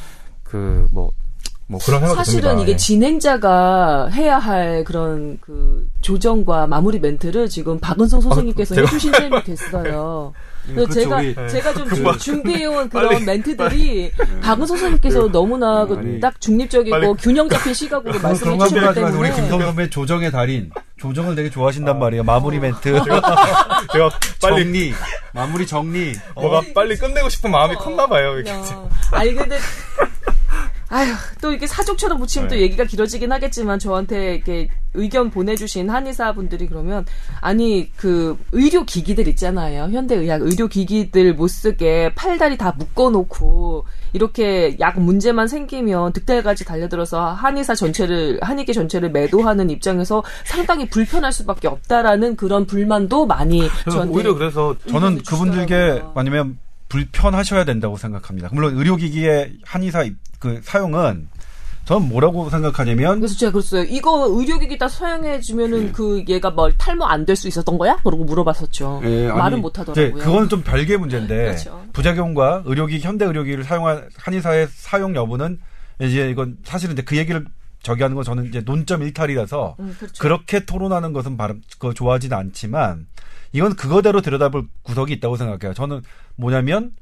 [0.42, 1.10] 그 뭐
[1.66, 2.62] 뭐 그런 사실은 듭니다.
[2.62, 2.76] 이게 예.
[2.76, 10.34] 진행자가 해야 할 그런 그 조정과 마무리 멘트를 지금 박은성 선생님께서 아, 해주신 셈이 됐어요.
[10.66, 12.18] 그래서 그렇죠, 제가 우리 제가 좀 주- 그만.
[12.18, 14.10] 준비해온 그런 빨리, 멘트들이
[14.42, 16.20] 박은성 선생님께서 너무나 그 아니.
[16.20, 17.14] 딱 중립적이고 빨리.
[17.18, 20.70] 균형 잡힌 시각으로 말씀해 거 주셨기 우리 때문에 김성 선배 조정의 달인
[21.04, 22.22] 조정을 되게 좋아하신단 말이에요.
[22.24, 22.80] 마무리 멘트,
[23.92, 24.94] 제가 빨리 정리,
[25.34, 26.14] 마무리 정리.
[26.34, 28.36] 뭐가 빨리 끝내고 싶은 마음이 컸나 봐요.
[28.36, 28.50] 이렇게.
[28.50, 29.58] 야, 아니 근데
[30.88, 31.12] 아휴
[31.42, 32.62] 또 이렇게 사족처럼 붙이면 또 네.
[32.62, 37.04] 얘기가 길어지긴 하겠지만 저한테 이렇게 의견 보내주신 한의사 분들이 그러면
[37.40, 45.00] 아니 그 의료 기기들 있잖아요 현대의학 의료 기기들 못 쓰게 팔다리 다 묶어놓고 이렇게 약
[45.00, 52.64] 문제만 생기면 득달까지 달려들어서 한의사 전체를 한의계 전체를 매도하는 입장에서 상당히 불편할 수밖에 없다라는 그런
[52.66, 56.02] 불만도 많이 저한테 오히려 그래서 저는 그분들께.
[56.14, 58.50] 아니면 불편하셔야 된다고 생각합니다.
[58.52, 61.28] 물론 의료기기의 한의사 입- 그 사용은
[61.84, 63.82] 저는 뭐라고 생각하냐면 그래서 제가 그랬어요.
[63.84, 67.96] 이거 의료기기 다 사용해 주면은 그 얘가 뭘 탈모 안 될 수 있었던 거야?
[68.02, 69.00] 그러고 물어봤었죠.
[69.04, 70.22] 예, 아니, 말은 못 하더라고요.
[70.24, 71.84] 그건 좀 별개 문제인데 그렇죠.
[71.92, 75.58] 부작용과 의료기기 현대 의료기기를 사용한 한의사의 사용 여부는
[76.00, 77.44] 이제 이건 사실은 이제 그 얘기를
[77.82, 80.22] 저기 하는 건 저는 이제 논점 일탈이라서 음, 그렇죠.
[80.22, 83.06] 그렇게 토론하는 것은 바람 그 좋아하지는 않지만
[83.52, 85.74] 이건 그거대로 들여다볼 구석이 있다고 생각해요.
[85.74, 86.00] 저는
[86.36, 86.92] 뭐냐면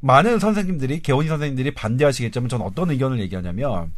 [0.00, 3.92] 많은 선생님들이 개원이 선생님들이 반대하시겠지만 저는 어떤 의견을 얘기하냐면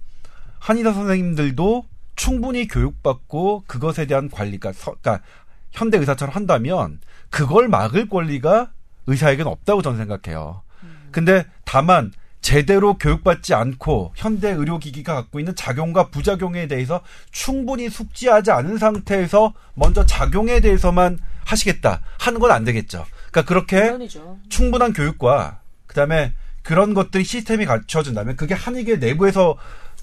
[0.58, 1.84] 한의사 선생님들도
[2.16, 5.24] 충분히 교육받고 그것에 대한 관리가 서, 그러니까
[5.70, 8.70] 현대 의사처럼 한다면 그걸 막을 권리가
[9.06, 10.62] 의사에게는 없다고 저는 생각해요.
[11.10, 18.78] 근데 다만 제대로 교육받지 않고 현대 의료기기가 갖고 있는 작용과 부작용에 대해서 충분히 숙지하지 않은
[18.78, 23.04] 상태에서 먼저 작용에 대해서만 하시겠다 하는 건 안 되겠죠.
[23.30, 24.38] 그러니까 그렇게 물론이죠.
[24.48, 25.60] 충분한 교육과
[25.90, 29.56] 그다음에 그런 것들이 시스템이 갖춰진다면 그게 한의계 내부에서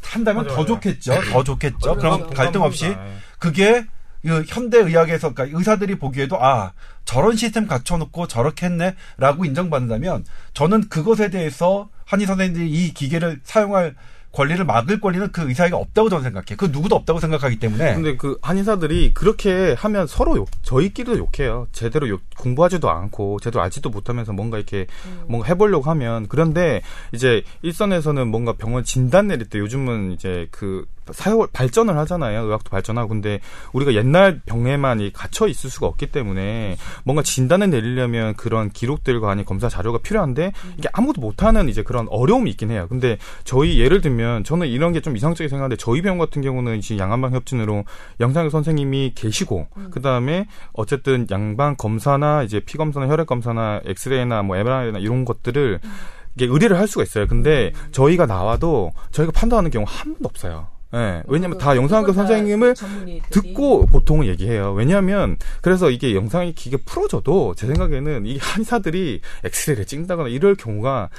[0.04, 0.67] 한다면 맞아요, 더 맞아요.
[0.67, 1.21] 좋겠죠.
[1.32, 1.78] 더 좋겠죠.
[1.80, 1.97] 그렇죠.
[1.97, 2.86] 그럼 갈등 없이.
[2.86, 2.97] 예.
[3.39, 3.86] 그게
[4.21, 6.73] 그 현대 의학에서 그러니까 의사들이 보기에도 아
[7.06, 13.95] 저런 시스템 갖춰놓고 저렇게 했네라고 인정받는다면 저는 그것에 대해서 한의 선생님들이 이 기계를 사용할
[14.32, 16.58] 권리를 막을 권리는 그 의사에게 없다고 저는 생각해요.
[16.58, 21.68] 그 누구도 없다고 생각하기 때문에 근데 그 한의사들이 그렇게 하면 서로 욕, 저희끼리도 욕해요.
[21.72, 24.86] 제대로 욕, 공부하지도 않고 제대로 알지도 못하면서 뭔가 이렇게
[25.28, 26.82] 뭔가 해보려고 하면 그런데
[27.13, 32.43] 이제 일선에서는 뭔가 병원 진단 내릴 때 요즘은 이제 그 사회 발전을 하잖아요.
[32.46, 33.39] 의학도 발전하고 근데
[33.74, 39.43] 우리가 옛날 병에만 이 갇혀 있을 수가 없기 때문에 뭔가 진단을 내리려면 그런 기록들과 아니
[39.43, 42.86] 검사 자료가 필요한데 이게 아무도 못하는 이제 그런 어려움이 있긴 해요.
[42.88, 47.00] 근데 저희 예를 들면 저는 이런 게 좀 이상적이 생각하는데 저희 병 같은 경우는 지금
[47.00, 47.86] 양한방 협진으로
[48.20, 54.58] 영상의 선생님이 계시고 그 다음에 어쨌든 양방 검사나 이제 피 검사나 혈액 검사나 엑스레이나 뭐
[54.58, 55.80] MRI나 이런 것들을
[56.36, 57.26] 이게 의뢰를 할 수가 있어요.
[57.26, 60.67] 근데 저희가 나와도 저희가 판단하는 경우 한 번도 없어요.
[60.93, 61.23] 예.
[61.28, 62.76] 왜냐면 다 영상학교 선생님을
[63.30, 64.73] 듣고 보통은 얘기해요.
[64.73, 71.10] 왜냐하면 그래서 이게 영상이 기계 풀어져도 제 생각에는 이 한의사들이 엑스레이를 찍는다거나 이럴 경우가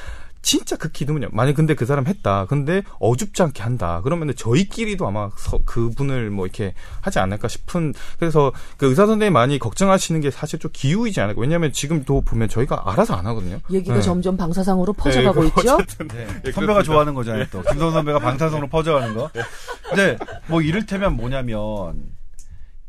[0.49, 1.29] 진짜 극히 드문요.
[1.33, 2.47] 만약 근데 그 사람 했다.
[2.47, 4.01] 근데 어줍지 않게 한다.
[4.03, 9.59] 그러면 저희끼리도 아마 서- 그분을 뭐 이렇게 하지 않을까 싶은 그래서 그 의사 선생님 많이
[9.59, 11.39] 걱정하시는 게 사실 좀 기우이지 않을까.
[11.39, 13.59] 왜냐하면 지금도 보면 저희가 알아서 안 하거든요.
[13.71, 14.01] 얘기가 네.
[14.01, 15.77] 점점 방사상으로 퍼져가고 네, 있죠.
[16.09, 16.27] 네.
[16.47, 16.83] 예, 선배가.
[16.83, 17.45] 좋아하는 거잖아요.
[17.51, 19.31] 또 김성 선배가 방사성으로 퍼져가는 거.
[19.91, 22.07] 근데 뭐 이를테면 뭐냐면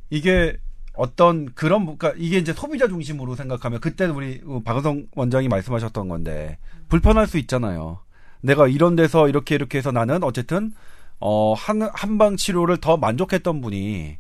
[0.10, 0.56] 이게
[1.00, 6.58] 어떤 그런 그러니까 이게 이제 소비자 중심으로 생각하면 그때는 우리 박은성 원장이 말씀하셨던 건데
[6.90, 8.00] 불편할 수 있잖아요.
[8.42, 10.74] 내가 이런 데서 이렇게 이렇게 해서 나는 어쨌든
[11.20, 14.18] 어 한 한방 치료를 더 만족했던 분이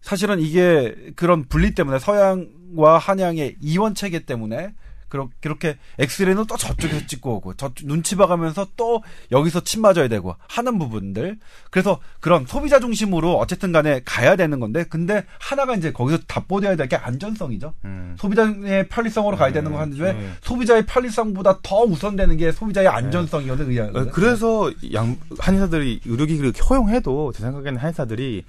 [0.00, 4.74] 사실은 이게 그런 분리 때문에 서양과 한양의 이원 체계 때문에
[5.12, 10.34] 그렇게, 그렇게 엑스레이는 또 저쪽에서 찍고 오고 저 눈치 봐가면서 또 여기서 침 맞아야 되고
[10.48, 11.38] 하는 부분들
[11.70, 16.82] 그래서 그런 소비자 중심으로 어쨌든 간에 가야 되는 건데 근데 하나가 이제 거기서 답보돼야 될
[16.88, 18.16] 게 안전성이죠 음.
[18.18, 20.30] 소비자의 편리성으로 가야 되는 거 하는데 왜 네.
[20.42, 27.42] 소비자의 편리성보다 더 우선되는 게 소비자의 안전성이거든 의학 어, 그래서 양 한의사들이 의료기기를 허용해도 제
[27.42, 28.44] 생각에는 한의사들이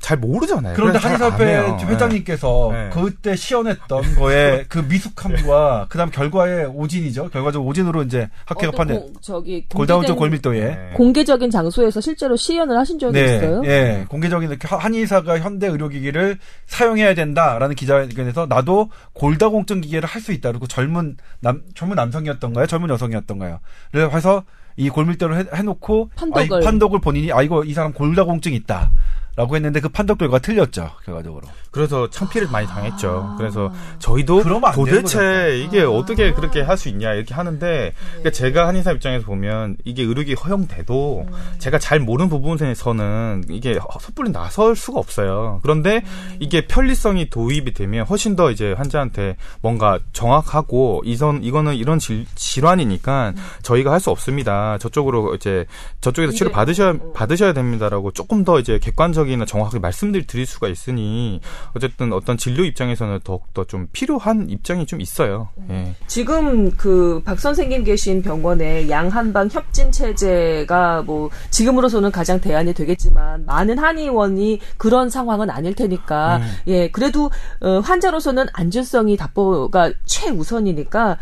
[0.00, 0.74] 잘 모르잖아요.
[0.74, 1.76] 그런데 한의사협회 해요.
[1.86, 2.90] 회장님께서 네.
[2.92, 7.28] 그때 시연했던 거에 그 미숙함과 그다음 결과의 오진이죠.
[7.28, 8.72] 결과적으로 오진으로 이제 학회가
[9.20, 10.90] 저기 골다운증 공개된- 골밀도에 네.
[10.96, 13.62] 공개적인 장소에서 실제로 시연을 하신 적이 네, 있어요?
[13.66, 20.50] 예, 공개적인 이렇게 한의사가 현대 의료기기를 사용해야 된다라는 기자회견에서 나도 골다공증 기계를 할 수 있다.
[20.50, 22.66] 그리고 젊은 남 젊은 남성이었던가요?
[22.66, 23.58] 젊은 여성이었던가요?
[23.90, 24.44] 그래서
[24.76, 26.60] 이 골밀도를 해, 놓고 판독을.
[26.60, 28.90] 판독을 본인이 아 이거 이 사람 골다공증 있다.
[29.36, 31.46] 라고 했는데 그 판독 결과가 틀렸죠, 결과적으로.
[31.70, 33.30] 그래서 창피를 많이 당했죠.
[33.32, 33.36] 아.
[33.36, 34.42] 그래서 저희도
[34.74, 35.90] 도대체 이게 아.
[35.90, 41.26] 어떻게 그렇게 할 수 있냐 이렇게 하는데 그러니까 제가 한의사 입장에서 보면 이게 의료기 허용돼도
[41.58, 45.60] 제가 잘 모르는 부분에서는 이게 섣불리 나설 수가 없어요.
[45.62, 46.02] 그런데
[46.38, 53.34] 이게 편리성이 도입이 되면 훨씬 더 이제 환자한테 뭔가 정확하고 이선 이거는 이런 질, 질환이니까
[53.62, 54.78] 저희가 할 수 없습니다.
[54.78, 55.66] 저쪽으로 이제
[56.00, 61.40] 저쪽에서 치료 받으셔야 받으셔야 됩니다라고 조금 더 이제 객관적 이나 정확하게 말씀들 드릴 수가 있으니
[61.74, 65.48] 어쨌든 어떤 진료 입장에서는 더욱더 좀 필요한 입장이 좀 있어요.
[65.70, 65.94] 예.
[66.06, 73.78] 지금 그 박 선생님 계신 병원에 양한방 협진 체제가 뭐 지금으로서는 가장 대안이 되겠지만 많은
[73.78, 76.42] 한의원이 그런 상황은 아닐 테니까 음.
[76.66, 77.30] 예 그래도
[77.60, 81.18] 어, 환자로서는 안전성이 답보가 최우선이니까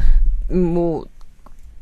[0.53, 1.05] 음, 뭐.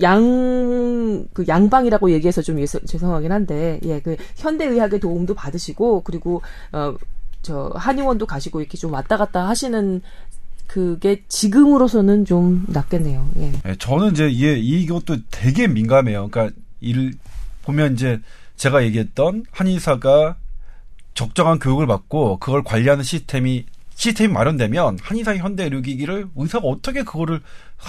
[0.03, 6.95] 양, 그 양방이라고 얘기해서 좀 예서- 죄송하긴 한데, 예, 그 현대의학의 도움도 받으시고, 그리고, 어,
[7.43, 10.03] 저, 한의원도 가시고 이렇게 좀 왔다 갔다 하시는
[10.67, 13.29] 그게 지금으로서는 좀 낫겠네요.
[13.39, 13.53] 예.
[13.67, 16.29] 예, 저는 이제 이 이것도 되게 민감해요.
[16.29, 17.15] 그러니까 일
[17.63, 18.21] 보면 이제
[18.57, 20.37] 제가 얘기했던 한의사가
[21.15, 23.65] 적정한 교육을 받고 그걸 관리하는 시스템이
[23.97, 27.41] 시스템이 마련되면 한의사의 현대 의료기기를 의사가 어떻게 그거를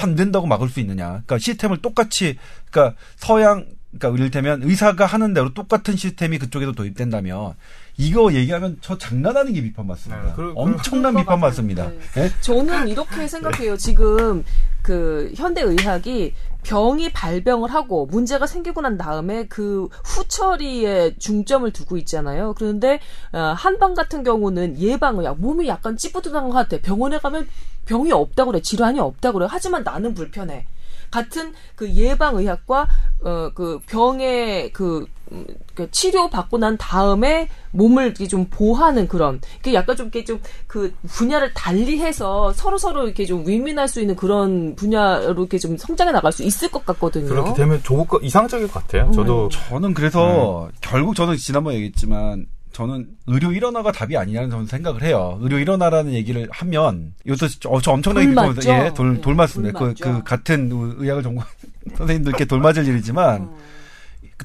[0.01, 1.05] 안 된다고 막을 수 있느냐.
[1.09, 2.37] 그러니까 시스템을 똑같이
[2.71, 7.53] 그러니까 서양 그러니까 이를테면 의사가 하는 대로 똑같은 시스템이 그쪽에도 도입된다면
[7.97, 10.23] 이거 얘기하면 저 장난하는 게 비판 받습니다.
[10.23, 11.91] 네, 그- 그- 엄청난 그럴 비판 것 받습니다.
[12.17, 12.29] 예?
[12.41, 13.75] 저는 이렇게 생각해요.
[13.77, 14.43] 지금
[14.81, 22.53] 그 현대 의학이 병이 발병을 하고 문제가 생기고 난 다음에 그 후처리에 중점을 두고 있잖아요.
[22.57, 22.99] 그런데
[23.31, 26.77] 어, 한방 같은 경우는 예방의학 몸이 약간 찌뿌둥한 것 같아.
[26.81, 27.47] 병원에 가면
[27.85, 28.61] 병이 없다고 그래.
[28.61, 29.47] 질환이 없다고 그래.
[29.49, 30.65] 하지만 나는 불편해.
[31.11, 32.87] 같은 그 예방의학과
[33.23, 39.41] 어 그 병의 그, 음, 그 치료 받고 난 다음에 몸을 이렇게 좀 보하는 그런
[39.63, 44.15] 그 약간 좀 이렇게 좀 그 분야를 달리해서 서로 서로 이렇게 좀 윈윈할 수 있는
[44.15, 47.27] 그런 분야로 이렇게 좀 성장해 나갈 수 있을 것 같거든요.
[47.27, 49.09] 그렇게 되면 좋을 것 이상적일 것 같아요.
[49.11, 52.45] 저도 저는 그래서 결국 저는 지난번에 얘기했지만
[52.77, 55.39] 저는 의료 일원화가 답이 아니라는 저는 생각을 해요.
[55.41, 58.71] 의료 일원화라는 얘기를 하면 이것도 저, 저 엄청나게 돌 비판합니다.
[58.71, 58.85] 맞죠?
[58.85, 59.79] 예, 돌, 네, 돌 맞습니다.
[59.79, 60.03] 돌 그, 맞죠.
[60.03, 61.43] 그 같은 의- 의학을 전공
[61.97, 63.49] 선생님들께 돌 맞을 일이지만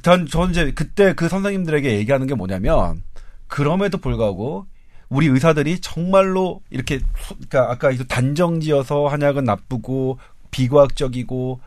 [0.00, 3.02] 전, 전 이제 그때 그 선생님들에게 얘기하는 게 뭐냐면
[3.48, 4.64] 그럼에도 불구하고
[5.10, 10.18] 우리 의사들이 정말로 이렇게 소- 그러니까 아까 단정지어서 한약은 나쁘고
[10.50, 11.60] 비과학적이고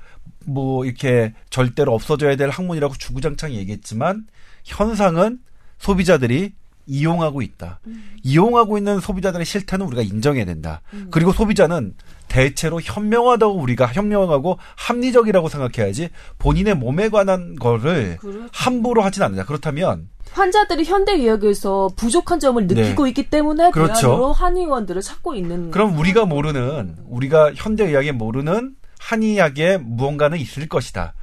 [0.47, 4.25] 뭐 이렇게 절대로 없어져야 될 학문이라고 주구장창 얘기했지만
[4.63, 5.37] 현상은
[5.77, 6.53] 소비자들이
[6.87, 7.79] 이용하고 있다.
[8.23, 10.81] 이용하고 있는 소비자들의 실태는 우리가 인정해야 된다.
[11.09, 11.95] 그리고 소비자는
[12.27, 18.47] 대체로 현명하다고 우리가 현명하고 합리적이라고 생각해야지 본인의 몸에 관한 거를 그렇죠.
[18.51, 19.45] 함부로 하진 않는다.
[19.45, 23.71] 그렇다면 환자들이 현대 의학에서 부족한 점을 느끼고 있기 때문에 네.
[23.71, 24.33] 그렇죠.
[24.33, 31.13] 한의원들을 찾고 있는 그럼 우리가 모르는 우리가 현대 의학에 모르는 한의학에 무언가는 있을 것이다.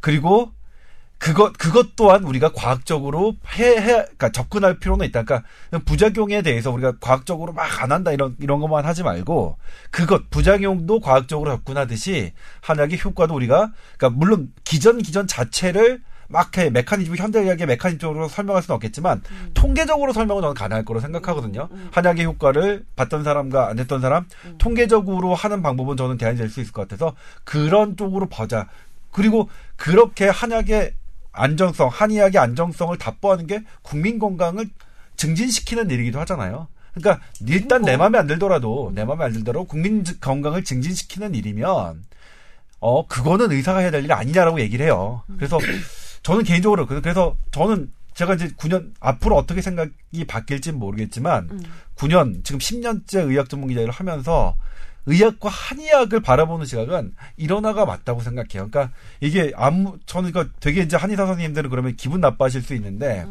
[0.00, 0.52] 그리고
[1.22, 5.22] 그것 그것 또한 우리가 과학적으로 해, 해 그러니까 접근할 필요는 있다.
[5.22, 5.48] 그러니까
[5.84, 9.56] 부작용에 대해서 우리가 과학적으로 막 안 한다 이런 이런 것만 하지 말고
[9.90, 17.14] 그것 부작용도 과학적으로 접근하듯이 한약의 효과도 우리가 그러니까 물론 기전 기전 자체를 막 해, 메커니즘,
[17.14, 19.20] 현대의학의 메커니즘적으로 설명할 수는 없겠지만,
[19.52, 21.68] 통계적으로 설명은 저는 가능할 거로 생각하거든요.
[21.90, 24.24] 한약의 효과를 봤던 사람과 안 했던 사람,
[24.56, 28.66] 통계적으로 하는 방법은 저는 대안이 될 수 있을 것 같아서, 그런 쪽으로 보자.
[29.10, 30.94] 그리고 그렇게 한약의
[31.32, 34.66] 안정성, 한의학의 안정성을 답보하는 게 국민 건강을
[35.16, 36.68] 증진시키는 일이기도 하잖아요.
[36.94, 42.04] 그러니까 일단 내 마음에 안 들더라도 내 마음에 안 들더라도 국민 건강을 증진시키는 일이면
[42.80, 45.22] 어 그거는 의사가 해야 될 일 아니냐라고 얘기를 해요.
[45.36, 45.58] 그래서
[46.22, 51.48] 저는 개인적으로 그- 그래서 저는 제가 이제 9년 앞으로 어떻게 생각이 바뀔지는 모르겠지만
[51.96, 54.54] 9년 지금 10년째 의학 전문 기자를 하면서
[55.06, 58.68] 의학과 한의학을 바라보는 시각은 일어나가 맞다고 생각해요.
[58.70, 63.26] 그러니까 이게 아무 저는 이거 되게 이제 한의사 선생님들은 그러면 기분 나빠하실 수 있는데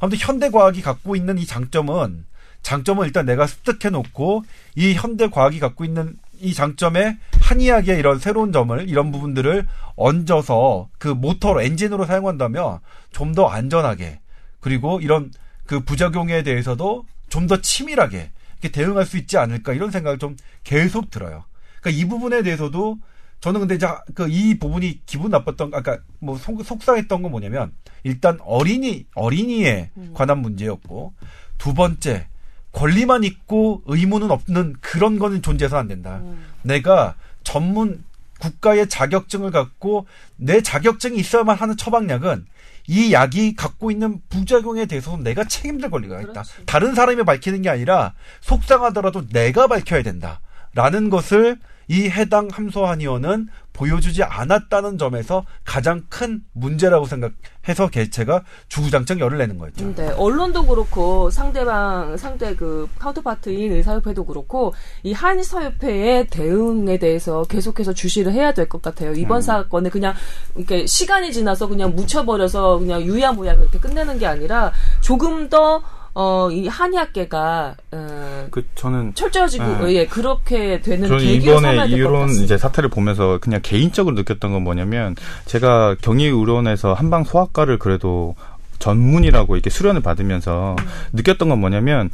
[0.00, 2.24] 아무튼 현대 과학이 갖고 있는 이 장점은
[2.62, 4.42] 장점은 일단 내가 습득해 놓고
[4.74, 11.08] 이 현대 과학이 갖고 있는 이 장점에 한의학의 이런 새로운 점을 이런 부분들을 얹어서 그
[11.08, 12.80] 모터로 엔진으로 사용한다면
[13.12, 14.20] 좀 더 안전하게
[14.60, 15.30] 그리고 이런
[15.66, 18.30] 그 부작용에 대해서도 좀 더 치밀하게
[18.70, 21.44] 대응할 수 있지 않을까 이런 생각을 좀 계속 들어요.
[21.80, 22.98] 그러니까 이 부분에 대해서도
[23.40, 29.06] 저는 근데 이제 그이 부분이 기분 나빴던 아까 뭐 속, 속상했던 건 뭐냐면 일단 어린이
[29.14, 31.12] 어린이에 관한 문제였고
[31.58, 32.28] 두 번째
[32.72, 36.22] 권리만 있고 의무는 없는 그런 거는 존재해서 안 된다.
[36.62, 38.02] 내가 전문
[38.40, 40.06] 국가의 자격증을 갖고
[40.36, 42.46] 내 자격증이 있어야만 하는 처방약은
[42.86, 46.32] 이 약이 갖고 있는 부작용에 대해서 내가 책임질 권리가 있다.
[46.32, 46.66] 그렇지.
[46.66, 50.40] 다른 사람이 밝히는 게 아니라 속상하더라도 내가 밝혀야 된다.
[50.74, 51.58] 라는 것을
[51.88, 59.94] 이 해당 함소한의원은 보여주지 않았다는 점에서 가장 큰 문제라고 생각해서 개체가 주구장창 열을 내는 거였죠.
[59.96, 64.72] 네, 언론도 그렇고 상대방 상대 그 카운터파트인 의사협회도 그렇고
[65.02, 69.12] 이 한의사협회의 대응에 대해서 계속해서 주시를 해야 될 것 같아요.
[69.12, 70.14] 이번 사건에 그냥
[70.56, 75.82] 이렇게 시간이 지나서 그냥 묻혀버려서 그냥 유야무야 그렇게 끝내는 게 아니라 조금 더
[76.14, 79.94] 어, 이 한의학계가, 어, 그 저는 철저해지고, 네.
[79.94, 82.30] 예, 그렇게 되는 저는 이번에 이런.
[82.30, 88.36] 이제 사태를 보면서 그냥 개인적으로 느꼈던 건 뭐냐면 제가 경희의료원에서 한방 소아과를 그래도
[88.78, 90.84] 전문이라고 이렇게 수련을 받으면서 음.
[91.14, 92.10] 느꼈던 건 뭐냐면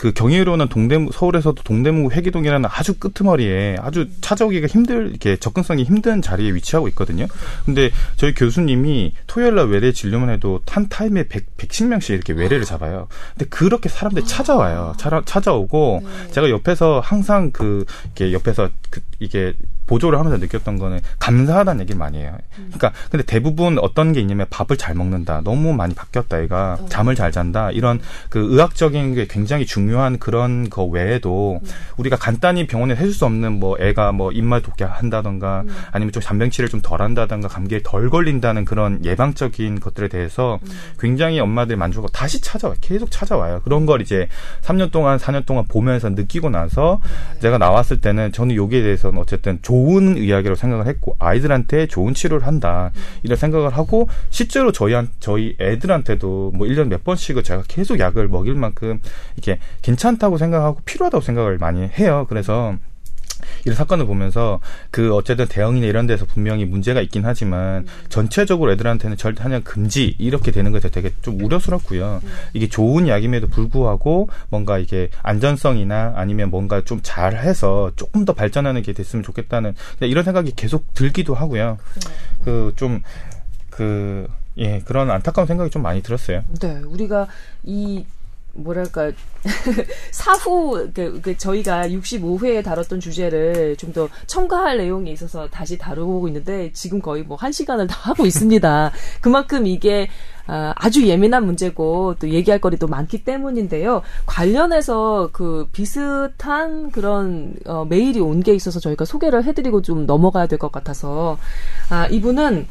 [0.00, 6.54] 그 경희의료는 동대문 서울에서도 동대문 회기동이라는 아주 끄트머리에 아주 찾아오기가 힘들 이렇게 접근성이 힘든 자리에
[6.54, 7.26] 위치하고 있거든요.
[7.66, 13.08] 근데 저희 교수님이 토요일 날 외래 진료만 해도 한 타임에 100, 110명씩 이렇게 외래를 잡아요.
[13.34, 14.94] 근데 그렇게 사람들이 찾아와요.
[14.96, 17.84] 찾아, 찾아오고 제가 옆에서 항상 그
[18.16, 19.52] 이렇게 옆에서 그 이게
[19.90, 22.38] 보조를 하면서 느꼈던 거는 감사하다는 얘기를 많이 해요.
[22.54, 25.40] 그러니까 근데 대부분 어떤 게 있냐면 밥을 잘 먹는다.
[25.42, 26.40] 너무 많이 바뀌었다.
[26.42, 27.72] 얘가 잠을 잘 잔다.
[27.72, 31.60] 이런 그 의학적인 게 굉장히 중요한 그런 거 외에도
[31.96, 36.68] 우리가 간단히 병원에 해줄 수 없는 뭐 애가 뭐 입맛 돋게 한다던가 아니면 좀 잔병치를
[36.68, 40.58] 좀 덜 한다던가 감기에 덜 걸린다는 그런 예방적인 것들에 대해서
[40.98, 42.76] 굉장히 엄마들 만족하고 다시 찾아와요.
[42.80, 43.60] 계속 찾아와요.
[43.64, 44.28] 그런 걸 이제
[44.62, 47.00] 3년 동안 4년 동안 보면서 느끼고 나서
[47.42, 49.79] 제가 나왔을 때는 저는 여기에 대해서는 어쨌든 좋은
[50.16, 56.52] 이야기로 생각을 했고 아이들한테 좋은 치료를 한다 이런 생각을 하고 실제로 저희 한 저희 애들한테도
[56.54, 59.00] 뭐 1년 몇 번씩을 제가 계속 약을 먹일 만큼
[59.36, 62.26] 이렇게 괜찮다고 생각하고 필요하다고 생각을 많이 해요.
[62.28, 62.74] 그래서
[63.64, 64.60] 이런 사건을 보면서
[64.90, 70.50] 그 어쨌든 대형이나 이런 데서 분명히 문제가 있긴 하지만 전체적으로 애들한테는 절대 한약 금지 이렇게
[70.50, 72.20] 되는 것에 되게 좀 우려스럽고요.
[72.52, 78.92] 이게 좋은 약임에도 불구하고 뭔가 이게 안전성이나 아니면 뭔가 좀 잘해서 조금 더 발전하는 게
[78.92, 81.78] 됐으면 좋겠다는 이런 생각이 계속 들기도 하고요.
[82.44, 84.28] 그좀그
[84.58, 86.42] 예, 그런 안타까운 생각이 좀 많이 들었어요.
[86.60, 87.28] 네, 우리가
[87.62, 88.04] 이
[88.52, 89.12] 뭐랄까
[90.12, 96.70] 사후 그, 그 저희가 65회에 다뤘던 주제를 좀 더 첨가할 내용이 있어서 다시 다루고 있는데
[96.72, 98.92] 지금 거의 뭐 한 시간을 다 하고 있습니다.
[99.20, 100.08] 그만큼 이게
[100.46, 104.02] 아, 아주 예민한 문제고 또 얘기할 거리도 많기 때문인데요.
[104.26, 110.58] 관련해서 그 비슷한 그런 어, 메일이 온 게 있어서 저희가 소개를 해드리고 좀 넘어가야 될
[110.58, 111.38] 것 같아서
[111.88, 112.66] 아, 이분은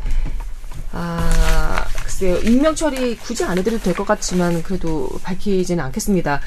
[0.92, 2.38] 아, 글쎄요.
[2.42, 6.42] 익명 처리 굳이 안 해드려도 될 것 같지만 그래도 밝히지는 않겠습니다.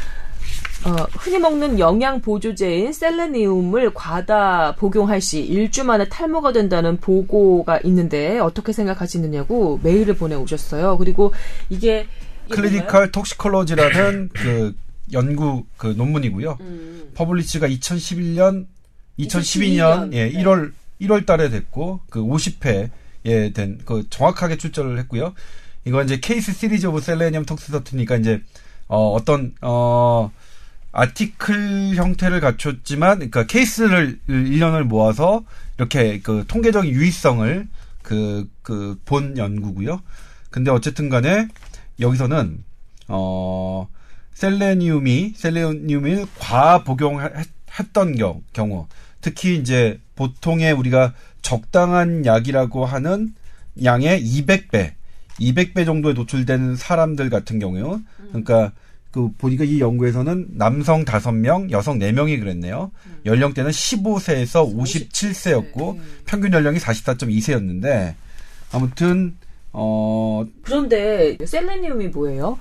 [0.84, 8.40] 어, 흔히 먹는 영양 보조제인 셀레니움을 과다 복용할 시 일주 만에 탈모가 된다는 보고가 있는데
[8.40, 10.98] 어떻게 생각하시느냐고 메일을 보내오셨어요.
[10.98, 11.32] 그리고
[11.70, 12.06] 이게?
[12.50, 14.74] Clinical Toxicology라는 그
[15.12, 16.58] 연구 그 논문이고요.
[16.60, 18.66] 음, publish가 2011년,
[19.20, 20.42] 2012년 2012년, 예, 네.
[20.42, 22.90] 1월 1월 달에 됐고 그 50호에
[23.24, 25.34] 된 그 정확하게 출전을 했고요.
[25.84, 28.42] 이건 이제 case series of selenium toxicity니까 이제
[28.88, 30.30] 어 어떤 어
[30.92, 35.44] article 형태를 갖췄지만 그러니까 케이스를 1년을 모아서
[35.78, 37.68] 이렇게 그 통계적인 유의성을
[38.02, 40.02] 그 그 본 연구고요.
[40.50, 41.48] 근데 어쨌든 간에
[42.00, 42.62] 여기서는
[43.08, 43.88] 어
[44.34, 48.86] 셀레니움이 셀레니움을 과 복용했던 경, 경우
[49.22, 53.34] 특히 이제 보통의 우리가 적당한 약이라고 하는
[53.82, 54.92] 양의 200배
[55.40, 58.72] 200배 정도에 노출된 사람들 같은 경우 그러니까
[59.10, 62.90] 그 보니까 이 연구에서는 남성 5명, 여성 4명이 그랬네요.
[63.26, 66.02] 연령대는 15세에서 57세였고 음.
[66.24, 68.14] 평균 연령이 44.2세였는데
[68.72, 69.36] 아무튼
[69.70, 72.58] 어 그런데 셀레니움이 뭐예요?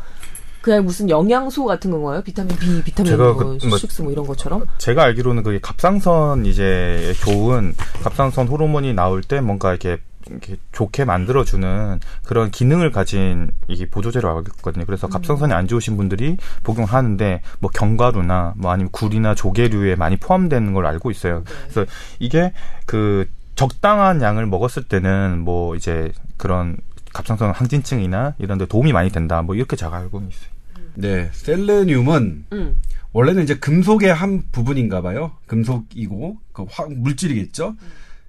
[0.62, 2.22] 그냥 무슨 영양소 같은 건가요?
[2.24, 4.66] 비타민 B, 비타민 제가 뭐, 그- 뭐- 식스 뭐 이런 것처럼?
[4.78, 9.97] 제가 알기로는 그 갑상선 이제 좋은 갑상선 호르몬이 나올 때 뭔가 이렇게
[10.28, 14.86] 이렇게 좋게 만들어주는 그런 기능을 가진 이게 보조제로 알고 있거든요.
[14.86, 20.86] 그래서 갑상선이 안 좋으신 분들이 복용하는데 뭐 견과류나 뭐 아니면 굴이나 조개류에 많이 포함되는 걸
[20.86, 21.43] 알고 있어요.
[21.64, 22.53] 그래서 이게
[22.86, 26.78] 그 적당한 양을 먹었을 때는 뭐 이제 그런
[27.14, 29.41] 갑상선 항진증이나 이런 데 도움이 많이 된다.
[29.41, 30.51] 뭐 이렇게 제가 알고 있어요.
[30.95, 32.78] 네, 셀레늄은 음.
[33.14, 35.32] 원래는 이제 금속의 한 부분인가 봐요.
[35.47, 37.76] 금속이고 그 화, 물질이겠죠.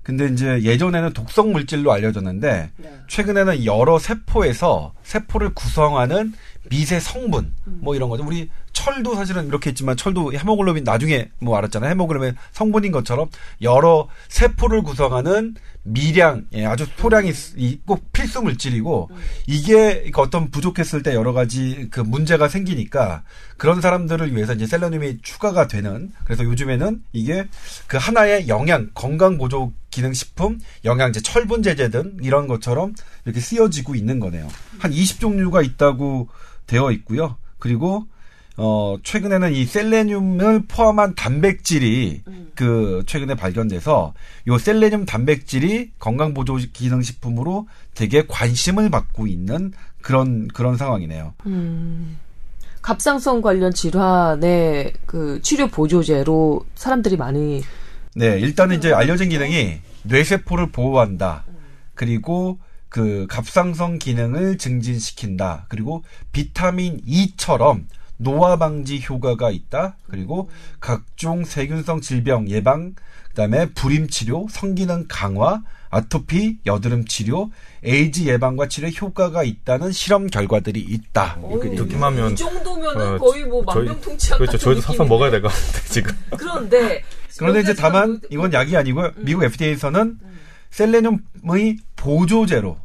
[0.02, 3.00] 근데 이제 예전에는 독성 물질로 알려졌는데 네.
[3.06, 6.32] 최근에는 여러 세포에서 세포를 구성하는
[6.68, 8.24] 미세 성분 뭐 이런 거죠.
[8.24, 8.50] 우리
[8.82, 11.90] 철도 사실은 이렇게 있지만 철도 헤모글로빈 나중에 뭐 알았잖아요.
[11.90, 13.28] 헤모글로빈 성분인 것처럼
[13.60, 15.54] 여러 세포를 구성하는
[15.84, 17.32] 미량, 예, 아주 소량이
[17.86, 19.10] 꼭 필수 물질이고
[19.46, 23.22] 이게 그 어떤 부족했을 때 여러 가지 그 문제가 생기니까
[23.56, 27.46] 그런 사람들을 위해서 이제 셀레늄이 추가가 되는 그래서 요즘에는 이게
[27.86, 32.94] 그 하나의 영양 건강 보조 기능 식품, 영양제, 철분 제제 등 이런 것처럼
[33.26, 34.48] 이렇게 쓰여지고 있는 거네요.
[34.80, 36.28] 한 20종류가 있다고
[36.66, 37.36] 되어 있고요.
[37.60, 38.06] 그리고
[38.56, 42.52] 어, 최근에는 이 셀레늄을 포함한 단백질이 음.
[42.54, 44.12] 그 최근에 발견돼서
[44.46, 49.72] 요 셀레늄 단백질이 건강 보조 기능 식품으로 되게 관심을 받고 있는
[50.02, 51.34] 그런 그런 상황이네요.
[51.46, 52.18] 음.
[52.82, 57.62] 갑상선 관련 질환의 그 치료 보조제로 사람들이 많이
[58.14, 61.44] 네, 일단은 이제 알려진 기능이 뇌세포를 보호한다.
[61.94, 65.64] 그리고 그 갑상선 기능을 증진시킨다.
[65.68, 67.86] 그리고 비타민 E처럼
[68.22, 69.96] 노화 방지 효과가 있다.
[70.08, 70.50] 그리고
[70.80, 72.94] 각종 세균성 질병 예방,
[73.28, 77.50] 그다음에 불임 치료, 성기능 강화, 아토피, 여드름 치료,
[77.84, 81.38] 에이즈 예방과 치료 효과가 있다는 실험 결과들이 있다.
[81.50, 84.56] 이렇게 돼 듣기만 하면 이 정도면 은 어, 거의 뭐 만병통치약 그렇죠.
[84.58, 85.08] 저희도 느낌이네.
[85.08, 86.14] 먹어야 될 것 같은데 지금.
[86.38, 87.02] 그런데
[87.38, 89.10] 그런데 이제 다만 그- 이건 약이 아니고요.
[89.18, 90.18] 미국 FDA에서는
[90.70, 92.78] 셀레늄의 보조제로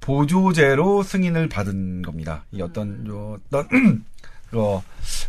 [0.00, 2.44] 보조제로 승인을 받은 겁니다.
[2.52, 4.04] 이 어떤 요 어떤
[4.56, 4.82] 어,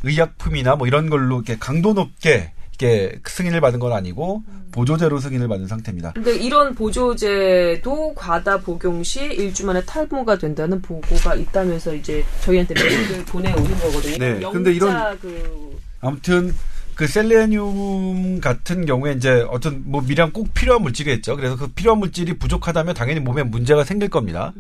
[0.04, 5.68] 의약품이나 뭐 이런 걸로 이렇게 강도 높게 이렇게 승인을 받은 건 아니고 보조제로 승인을 받은
[5.68, 6.12] 상태입니다.
[6.14, 13.24] 근데 이런 보조제도 과다 복용 시 일주 만에 탈모가 된다는 보고가 있다면서 이제 저희한테 메일을
[13.26, 14.18] 보내오는 거거든요.
[14.18, 16.54] 네, 근데 이런- 그 아무튼
[16.96, 21.36] 그 셀레늄 같은 경우에 이제 어떤 뭐 미량 꼭 필요한 물질이겠죠.
[21.36, 24.54] 그래서 그 필요한 물질이 부족하다면 당연히 몸에 문제가 생길 겁니다.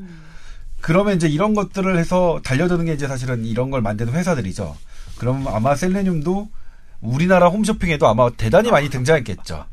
[0.85, 4.77] 그러면 이제 이런 것들을 해서 달려드는 게 이제 사실은 이런 걸 만드는 회사들이죠.
[5.17, 6.47] 그럼 아마 셀레늄도
[7.01, 9.65] 우리나라 홈쇼핑에도 아마 대단히 많이 등장했겠죠.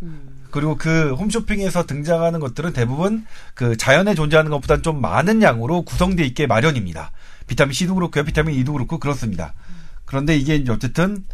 [0.50, 6.46] 그리고 그 홈쇼핑에서 등장하는 것들은 대부분 그 자연에 존재하는 것보다는 좀 많은 양으로 구성되어 있게
[6.46, 7.10] 마련입니다.
[7.46, 8.24] 비타민 C도 그렇고요.
[8.24, 9.52] 비타민 E도 그렇고 그렇습니다.
[10.06, 11.26] 그런데 이게 어쨌든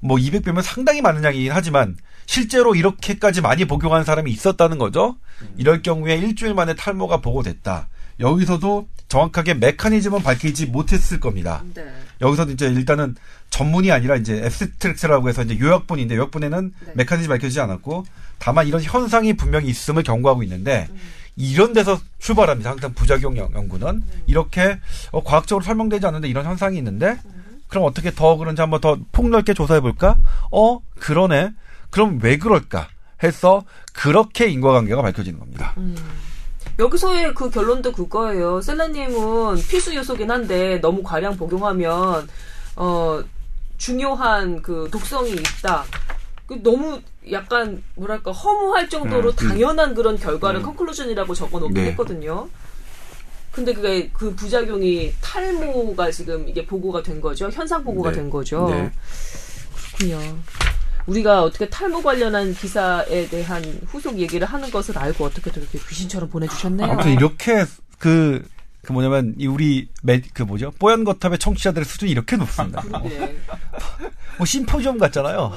[0.00, 5.16] 뭐 200배면 상당히 많은 양이긴 하지만 실제로 이렇게까지 많이 복용하는 사람이 있었다는 거죠.
[5.56, 7.88] 이럴 경우에 일주일 만에 탈모가 보고됐다.
[8.22, 11.62] 여기서도 정확하게 메커니즘은 밝히지 못했을 겁니다.
[11.74, 11.84] 네.
[12.20, 13.14] 여기서 이제 일단은
[13.50, 16.92] 전문이 아니라 이제 앱스트랙트라고 해서 이제 요약본인데 요약본에는 네.
[16.94, 18.04] 메커니즘이 밝혀지지 않았고
[18.38, 20.88] 다만 이런 현상이 분명히 있음을 경고하고 있는데
[21.36, 22.70] 이런 데서 출발합니다.
[22.70, 24.78] 항상 부작용 연- 연구는 이렇게
[25.10, 27.18] 어, 과학적으로 설명되지 않는데 이런 현상이 있는데
[27.68, 30.16] 그럼 어떻게 더 그런지 한번 더 폭넓게 조사해 볼까?
[30.50, 31.52] 어 그러네.
[31.90, 32.88] 그럼 왜 그럴까?
[33.22, 35.74] 해서 그렇게 인과관계가 밝혀지는 겁니다.
[36.78, 38.60] 여기서의 그 결론도 그거예요.
[38.60, 42.28] 셀레늄은 필수 요소긴 한데 너무 과량 복용하면
[42.76, 43.22] 어
[43.78, 45.84] 중요한 그 독성이 있다.
[46.46, 47.00] 그 너무
[47.30, 49.48] 약간 뭐랄까 허무할 정도로 음, 음.
[49.48, 50.64] 당연한 그런 결과를 음.
[50.66, 51.90] 컨클루전이라고 적어놓긴 네.
[51.90, 52.48] 했거든요.
[53.50, 57.50] 근데 그게 그 부작용이 탈모가 지금 이게 보고가 된 거죠.
[57.50, 58.16] 현상 보고가 네.
[58.16, 58.66] 된 거죠.
[58.70, 58.90] 네.
[59.98, 60.38] 그렇군요.
[61.06, 66.28] 우리가 어떻게 탈모 관련한 기사에 대한 후속 얘기를 하는 것을 알고 어떻게 또 이렇게 귀신처럼
[66.30, 66.90] 보내주셨네요.
[66.90, 67.64] 아무튼 이렇게
[67.98, 68.44] 그,
[68.82, 70.72] 그 뭐냐면, 이 우리, 매, 그 뭐죠?
[70.78, 72.82] 뽀얀 거탑의 청취자들의 수준이 이렇게 높습니다.
[73.02, 73.36] 네.
[74.38, 75.52] 뭐 심포지엄 같잖아요.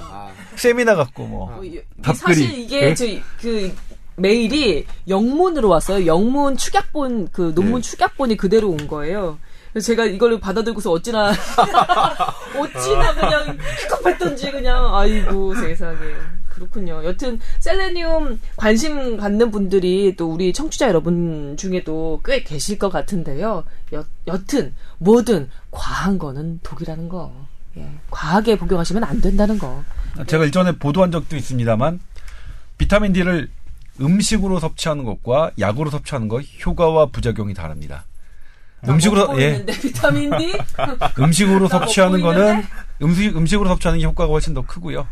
[0.55, 1.51] 세미나 같고 뭐.
[1.55, 2.13] 어.
[2.13, 2.95] 사실 이게 네?
[2.95, 3.75] 저그
[4.17, 6.05] 메일이 영문으로 왔어요.
[6.05, 7.89] 영문 축약본 그 논문 네.
[7.89, 9.37] 축약본이 그대로 온 거예요.
[9.79, 11.31] 제가 이걸 받아들고서 어찌나
[12.57, 15.97] 어찌나 그냥 픽업했던지 그냥 아이고 세상에
[16.55, 17.03] 그렇군요.
[17.03, 23.65] 여튼 셀레늄 관심 갖는 분들이 또 우리 청취자 여러분 중에도 꽤 계실 것 같은데요.
[23.93, 27.33] 여, 여튼 뭐든 과한 거는 독이라는 거.
[27.77, 27.89] 예.
[28.09, 29.83] 과하게 복용하시면 안 된다는 거.
[30.27, 31.99] 제가 일전에 보도한 적도 있습니다만,
[32.77, 33.49] 비타민 D를
[33.99, 38.05] 음식으로 섭취하는 것과 약으로 섭취하는 것 효과와 부작용이 다릅니다.
[38.93, 39.51] 음식으로, 예.
[39.51, 40.53] 있는데 비타민 D.
[41.19, 42.63] 음식으로 나 섭취하는 거는?
[43.01, 45.07] 음식, 음식으로 섭취하는 게 효과가 훨씬 더 크고요.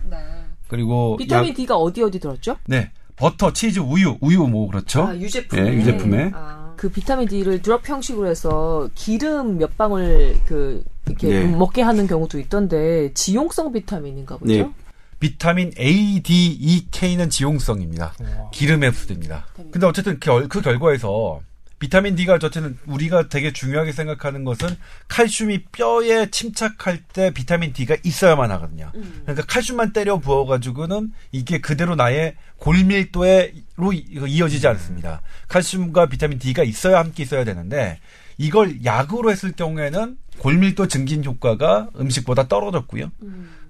[0.68, 2.58] 그리고 비타민 약- D가 어디 어디 들었죠?
[2.66, 2.92] 네.
[3.16, 5.04] 버터, 치즈, 우유, 우유 뭐 그렇죠?
[5.04, 5.62] 아, 유제품에.
[5.62, 6.32] 예, 유제품에.
[6.34, 11.46] 아, 그 비타민 D를 드롭 형식으로 해서 기름 몇 방울 그 이렇게 네.
[11.46, 14.52] 먹게 하는 경우도 있던데 지용성 비타민인가 보죠?
[14.52, 14.70] 네.
[15.20, 18.14] 비타민 A, D, E, K는 지용성입니다.
[18.52, 19.46] 기름에 흡수됩니다.
[19.72, 21.40] 근데 어쨌든 그, 결- 그 결과에서
[21.84, 24.70] 비타민 D가 어쨌든 우리가 되게 중요하게 생각하는 것은
[25.10, 28.90] 칼슘이 뼈에 침착할 때 비타민 D가 있어야만 하거든요.
[29.24, 35.22] 그러니까 칼슘만 때려 부어가지고는 이게 그대로 나의 골밀도에로 이- 이어지지 않습니다.
[35.50, 38.00] 칼슘과 비타민 D가 있어야 함께 있어야 되는데
[38.38, 43.12] 이걸 약으로 했을 경우에는 골밀도 증진 효과가 음식보다 떨어졌고요.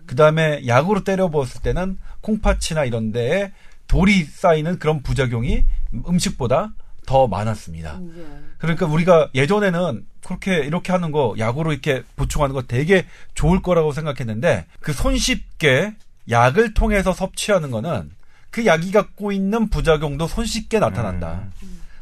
[0.05, 3.53] 그 다음에 약으로 때려 부었을 때는 콩팥이나 이런 데에
[3.87, 5.65] 돌이 쌓이는 그런 부작용이
[6.07, 6.73] 음식보다
[7.05, 7.99] 더 많았습니다.
[8.17, 8.25] 예.
[8.57, 14.65] 그러니까 우리가 예전에는 그렇게 이렇게 하는 거 약으로 이렇게 보충하는 거 되게 좋을 거라고 생각했는데
[14.79, 15.95] 그 손쉽게
[16.29, 18.11] 약을 통해서 섭취하는 거는
[18.49, 21.47] 그 약이 갖고 있는 부작용도 손쉽게 나타난다.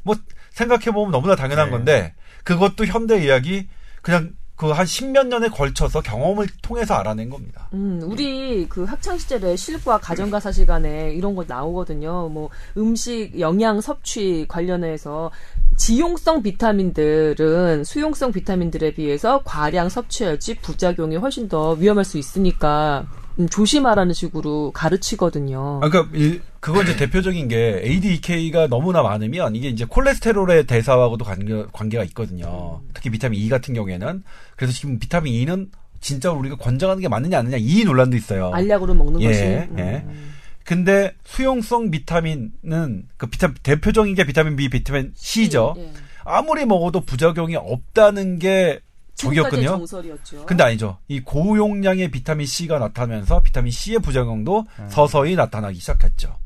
[0.03, 0.15] 뭐
[0.51, 1.71] 생각해 보면 너무나 당연한 네.
[1.71, 3.67] 건데 그것도 현대 의학이
[4.01, 7.67] 그냥 그한 십몇 년에 걸쳐서 경험을 통해서 알아낸 겁니다.
[7.73, 12.29] 음, 우리 그 학창 시절에 실과 가정가사 시간에 이런 거 나오거든요.
[12.29, 15.31] 뭐 음식 영양 섭취 관련해서
[15.77, 24.13] 지용성 비타민들은 수용성 비타민들에 비해서 과량 섭취할지 부작용이 훨씬 더 위험할 수 있으니까 음, 조심하라는
[24.13, 25.79] 식으로 가르치거든요.
[25.83, 31.65] 아, 그러니까 이, 그거 이제 대표적인 게 ADK가 너무나 많으면 이게 이제 콜레스테롤의 대사하고도 관계,
[31.71, 32.81] 관계가 있거든요.
[32.93, 34.23] 특히 비타민 E 같은 경우에는
[34.55, 38.51] 그래서 지금 비타민 E는 진짜 우리가 권장하는 게 맞느냐 안 맞느냐 이 논란도 있어요.
[38.53, 39.39] 알약으로 먹는 예, 것이.
[39.41, 40.03] 예.
[40.05, 40.33] 음.
[40.63, 45.75] 근데 수용성 비타민은 그 비타 대표적인 게 비타민 B, 비타민 C죠.
[45.77, 45.91] 예.
[46.23, 48.79] 아무리 먹어도 부작용이 없다는 게
[49.27, 49.67] 적이었거든요.
[49.77, 50.45] 정설이었죠.
[50.45, 50.97] 근데 아니죠.
[51.07, 56.37] 이 고용량의 비타민 C가 나타나면서 비타민 C의 부작용도 서서히 나타나기 시작했죠.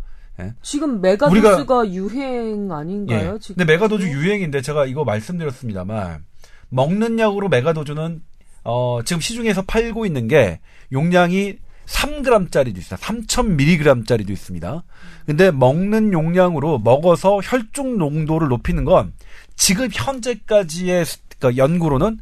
[0.61, 3.35] 지금 메가도스가 유행 아닌가요?
[3.35, 3.39] 예.
[3.39, 6.25] 지금 근데 메가도주 유행인데 제가 이거 말씀드렸습니다만
[6.69, 8.21] 먹는 약으로 메가도주는
[8.65, 10.59] 어 지금 시중에서 팔고 있는 게
[10.91, 12.99] 용량이 3g짜리도 있어요.
[12.99, 14.83] 3000mg짜리도 있습니다.
[15.25, 19.13] 근데 먹는 용량으로 먹어서 혈중 농도를 높이는 건
[19.55, 22.19] 지금 현재까지의 수- 그러니까 연구로는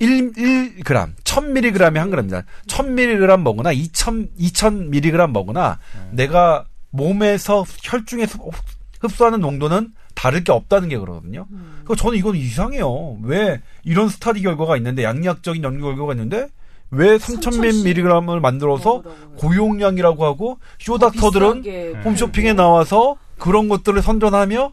[0.00, 2.42] 1, 1g, 1000mg이 한 g입니다.
[2.66, 5.78] 1000mg 먹거나 2000, 2000mg 먹거나
[6.12, 8.52] 내가 몸에서 혈중에 흡-
[9.00, 11.46] 흡수하는 농도는 다를 게 없다는 게 그러거든요.
[11.84, 13.18] 그 저는 이건 이상해요.
[13.22, 16.48] 왜 이런 스타디 결과가 있는데 양리학적인 연구 결과가 있는데
[16.90, 19.02] 왜 3000mg을 만들어서
[19.36, 21.62] 고용량이라고 하고 쇼닥터들은
[22.04, 24.72] 홈쇼핑에 나와서 그런 것들을 선전하며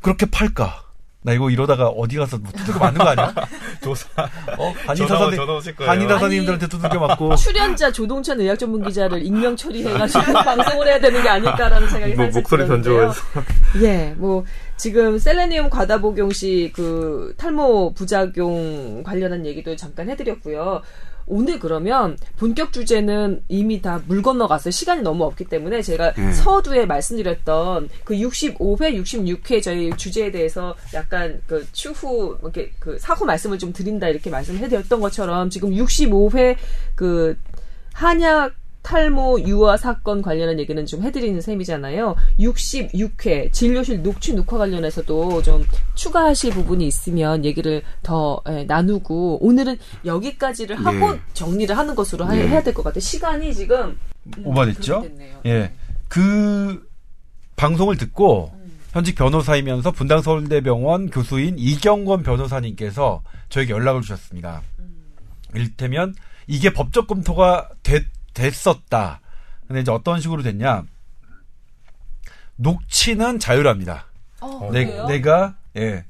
[0.00, 0.82] 그렇게 팔까?
[1.20, 3.34] 나 이거 이러다가 어디 가서 뭐 두들겨 맞는 거 아니야?
[3.82, 4.06] 조사.
[4.56, 4.72] 어?
[4.86, 5.90] 한의사 전화, 선생 전화 오실 거예요.
[5.90, 11.28] 한의사 선생님들한테 두들겨 맞고 출연자 조동찬 의학 전문 기자를 익명 처리해가지고 방송을 해야 되는 게
[11.28, 12.66] 아닐까라는 생각이 뭐 살짝 목소리.
[12.68, 13.20] 변조해서.
[13.82, 14.44] 예, 뭐
[14.76, 20.82] 지금 셀레니움 과다 복용 시 그 탈모 부작용 관련한 얘기도 잠깐 해드렸고요.
[21.28, 24.70] 오늘 그러면 본격 주제는 이미 다 물 건너갔어요.
[24.70, 26.32] 시간이 너무 없기 때문에 제가 음.
[26.32, 33.58] 서두에 말씀드렸던 그 65회, 66회 저희 주제에 대해서 약간 그 추후 이렇게 그 사후 말씀을
[33.58, 36.56] 좀 드린다 이렇게 말씀해드렸던 것처럼 지금 65회
[36.94, 37.36] 그
[37.92, 42.16] 한약 탈모 유아 사건 관련한 얘기는 좀 해드리는 셈이잖아요.
[42.38, 45.64] 66회 진료실 녹취 녹화 관련해서도 좀
[45.94, 51.20] 추가하실 부분이 있으면 얘기를 더 예, 나누고 오늘은 여기까지를 하고 예.
[51.34, 52.46] 정리를 하는 것으로 하- 예.
[52.48, 53.00] 해야 될 것 같아요.
[53.00, 53.98] 시간이 지금
[54.38, 55.00] 음, 오버됐죠?
[55.00, 55.40] 그렇게 됐네요.
[55.46, 55.72] 예.
[56.08, 56.88] 그
[57.56, 58.52] 방송을 듣고
[58.92, 64.62] 현직 변호사이면서 분당 서울대병원 교수인 이경권 변호사님께서 저에게 연락을 주셨습니다.
[65.54, 66.14] 이를테면
[66.46, 68.04] 이게 법적 검토가 됐,
[68.38, 69.20] 됐었다.
[69.66, 70.84] 근데 이제 어떤 식으로 됐냐?
[72.56, 74.06] 녹취는 자유랍니다.
[74.40, 75.06] 어, 내, 그래요?
[75.06, 76.04] 내가 예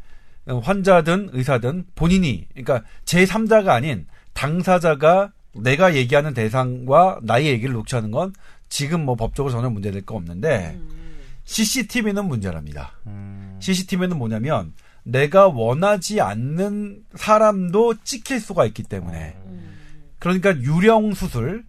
[0.46, 8.32] 환자든 의사든 본인이 그러니까 제 3자가 아닌 당사자가 내가 얘기하는 대상과 나의 얘기를 녹취하는 건
[8.68, 10.88] 지금 뭐 법적으로 전혀 문제될 거 없는데 음.
[11.44, 12.92] CCTV는 문제랍니다.
[13.06, 13.56] 음.
[13.60, 14.72] CCTV는 뭐냐면
[15.02, 19.76] 내가 원하지 않는 사람도 찍힐 수가 있기 때문에 음.
[20.18, 21.64] 그러니까 유령 수술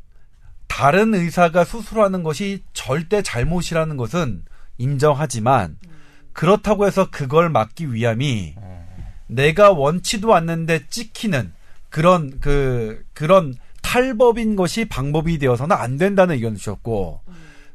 [0.69, 4.43] 다른 의사가 수술하는 것이 절대 잘못이라는 것은
[4.77, 5.77] 인정하지만
[6.31, 8.55] 그렇다고 해서 그걸 막기 위함이
[9.27, 11.51] 내가 원치도 않는데 찍히는
[11.89, 17.21] 그런 그 그런 탈법인 것이 방법이 되어서는 안 된다는 의견을 주셨고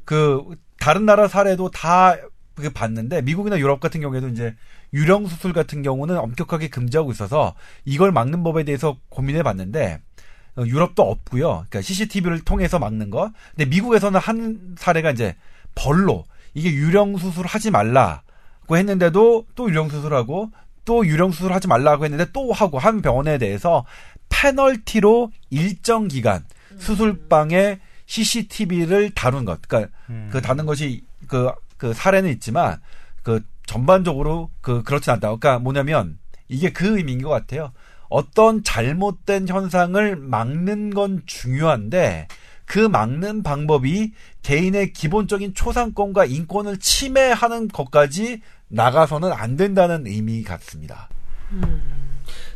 [0.06, 0.42] 그
[0.78, 2.16] 다른 나라 사례도 다
[2.54, 4.54] 그 봤는데 미국이나 유럽 같은 경우에도 이제
[4.92, 10.13] 유령 수술 같은 경우는 엄격하게 금지하고 있어서 이걸 막는 법에 대해서 고민해 봤는데 어,
[10.58, 11.48] 유럽도 없고요.
[11.68, 13.32] 그러니까 CCTV를 통해서 막는 거.
[13.50, 15.34] 근데 미국에서는 한 사례가 이제
[15.74, 16.24] 벌로
[16.54, 20.50] 이게 유령 수술 하지 말라고 했는데도 또 유령 수술하고
[20.84, 23.84] 또 유령 수술 하지 말라고 했는데 또 하고 한 병원에 대해서
[24.28, 26.44] 페널티로 일정 기간
[26.78, 29.60] 수술방에 CCTV를 다룬 것.
[29.62, 30.28] 그러니까 음.
[30.30, 32.80] 그 다른 것이 그, 그 사례는 있지만
[33.22, 35.28] 그 전반적으로 그 그렇진 않다.
[35.28, 37.72] 그러니까 뭐냐면 이게 그 의미인 것 같아요.
[38.14, 42.28] 어떤 잘못된 현상을 막는 건 중요한데
[42.64, 44.12] 그 막는 방법이
[44.44, 51.08] 개인의 기본적인 초상권과 인권을 침해하는 것까지 나가서는 안 된다는 의미 같습니다.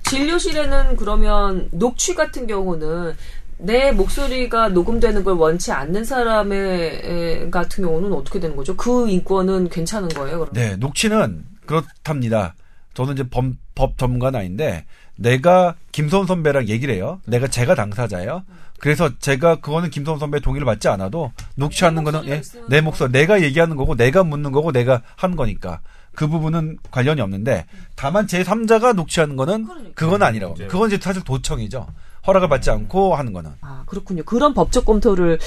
[0.05, 3.17] 진료실에는 그러면 녹취 같은 경우는
[3.59, 8.77] 내 목소리가 녹음되는 걸 원치 않는 사람의 같은 경우는 어떻게 되는 거죠?
[8.77, 10.39] 그 인권은 괜찮은 거예요?
[10.39, 10.53] 그러면?
[10.53, 12.55] 네, 녹취는 그렇답니다.
[12.95, 14.85] 저는 이제 법, 법 전문가는 아닌데
[15.19, 17.21] 내가 김소은 선배랑 얘기를 해요.
[17.27, 18.45] 내가 제가 당사자예요.
[18.79, 23.43] 그래서 제가 그거는 김소은 선배 동의를 받지 않아도 녹취 하는 거는 예, 내 목소리 내가
[23.43, 25.81] 얘기하는 거고 내가 묻는 거고 내가 하는 거니까
[26.15, 27.67] 그 부분은 관련이 없는데
[27.97, 29.95] 다만 제 3자가 녹취하는 거는.
[29.95, 30.55] 그건 아니라고.
[30.55, 30.67] 이제.
[30.69, 31.87] 그건 이제 사실 도청이죠.
[32.29, 33.51] 허락을 받지 않고 하는 거는.
[33.63, 34.23] 아, 그렇군요.
[34.23, 35.39] 그런 법적 검토를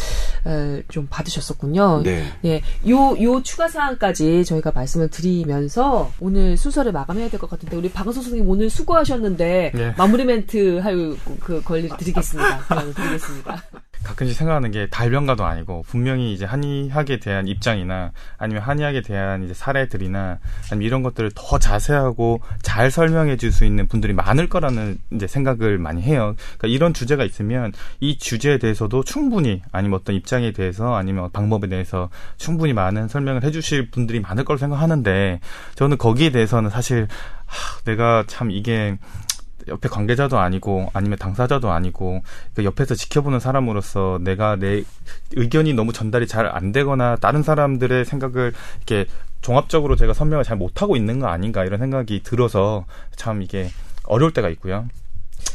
[0.48, 2.02] 에, 좀 받으셨었군요.
[2.04, 2.26] 네.
[2.44, 7.90] 예, 요, 요 추가 사항까지 저희가 말씀을 드리면서 오늘 순서를 마감해야 될 것 같은데, 우리
[7.92, 9.94] 박은수 선생님 오늘 수고하셨는데, 네.
[9.98, 12.60] 마무리 멘트 할 그 권리를 드리겠습니다.
[12.96, 13.64] 드리겠습니다.
[14.04, 20.40] 가끔씩 생각하는 게 달변가도 아니고 분명히 이제 한의학에 대한 입장이나 아니면 한의학에 대한 이제 사례들이나
[20.72, 25.78] 아니면 이런 것들을 더 자세하고 잘 설명해 줄 수 있는 분들이 많을 거라는 이제 생각을
[25.78, 26.36] 많이 해요.
[26.58, 32.10] 그러니까 이런 주제가 있으면 이 주제에 대해서도 충분히 아니면 어떤 입장에 대해서 아니면 방법에 대해서
[32.38, 35.40] 충분히 많은 설명을 해 주실 분들이 많을 거라고 생각하는데
[35.76, 37.08] 저는 거기에 대해서는 사실
[37.46, 38.98] 하, 내가 참 이게
[39.68, 42.22] 옆에 관계자도 아니고 아니면 당사자도 아니고
[42.56, 44.84] 그 옆에서 지켜보는 사람으로서 내가 내
[45.34, 49.10] 의견이 너무 전달이 잘 안 되거나 다른 사람들의 생각을 이렇게
[49.42, 52.86] 종합적으로 제가 설명을 잘 못하고 있는 거 아닌가 이런 생각이 들어서
[53.16, 53.70] 참 이게
[54.06, 54.88] 어려울 때가 있고요.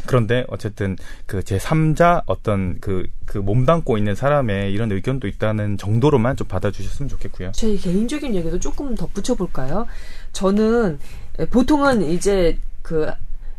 [0.06, 0.96] 그런데 어쨌든
[1.26, 7.08] 그 제 3자 어떤 그, 그 몸담고 있는 사람의 이런 의견도 있다는 정도로만 좀 받아주셨으면
[7.08, 7.52] 좋겠고요.
[7.52, 9.86] 제 개인적인 얘기도 조금 덧붙여 볼까요?
[10.32, 10.98] 저는
[11.50, 13.10] 보통은 이제 그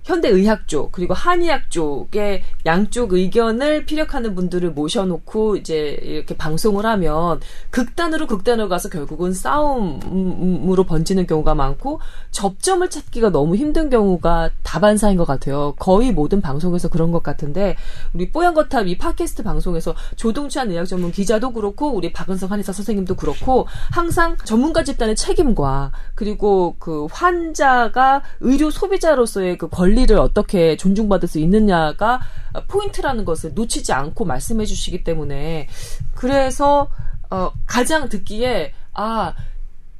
[0.08, 7.41] 현대의학 쪽 그리고 한의학 쪽의 양쪽 의견을 피력하는 분들을 모셔놓고 이제 이렇게 방송을 하면
[7.72, 11.99] 극단으로 극단으로 가서 결국은 싸움으로 번지는 경우가 많고
[12.32, 15.76] 접점을 찾기가 너무 힘든 경우가 다반사인 것 같아요.
[15.78, 17.76] 거의 모든 방송에서 그런 것 같은데
[18.14, 23.16] 우리 뽀얀 거탑 이 팟캐스트 방송에서 조동찬 의학 전문 기자도 그렇고 우리 박은성 한의사 선생님도
[23.16, 31.27] 그렇고 항상 전문가 집단의 책임과 그리고 그 환자가 의료 소비자로서의 그 권리 를 어떻게 존중받을
[31.27, 32.19] 수 있느냐가
[32.67, 35.67] 포인트라는 것을 놓치지 않고 말씀해 주시기 때문에
[36.13, 36.89] 그래서
[37.31, 39.33] 어 가장 듣기에 아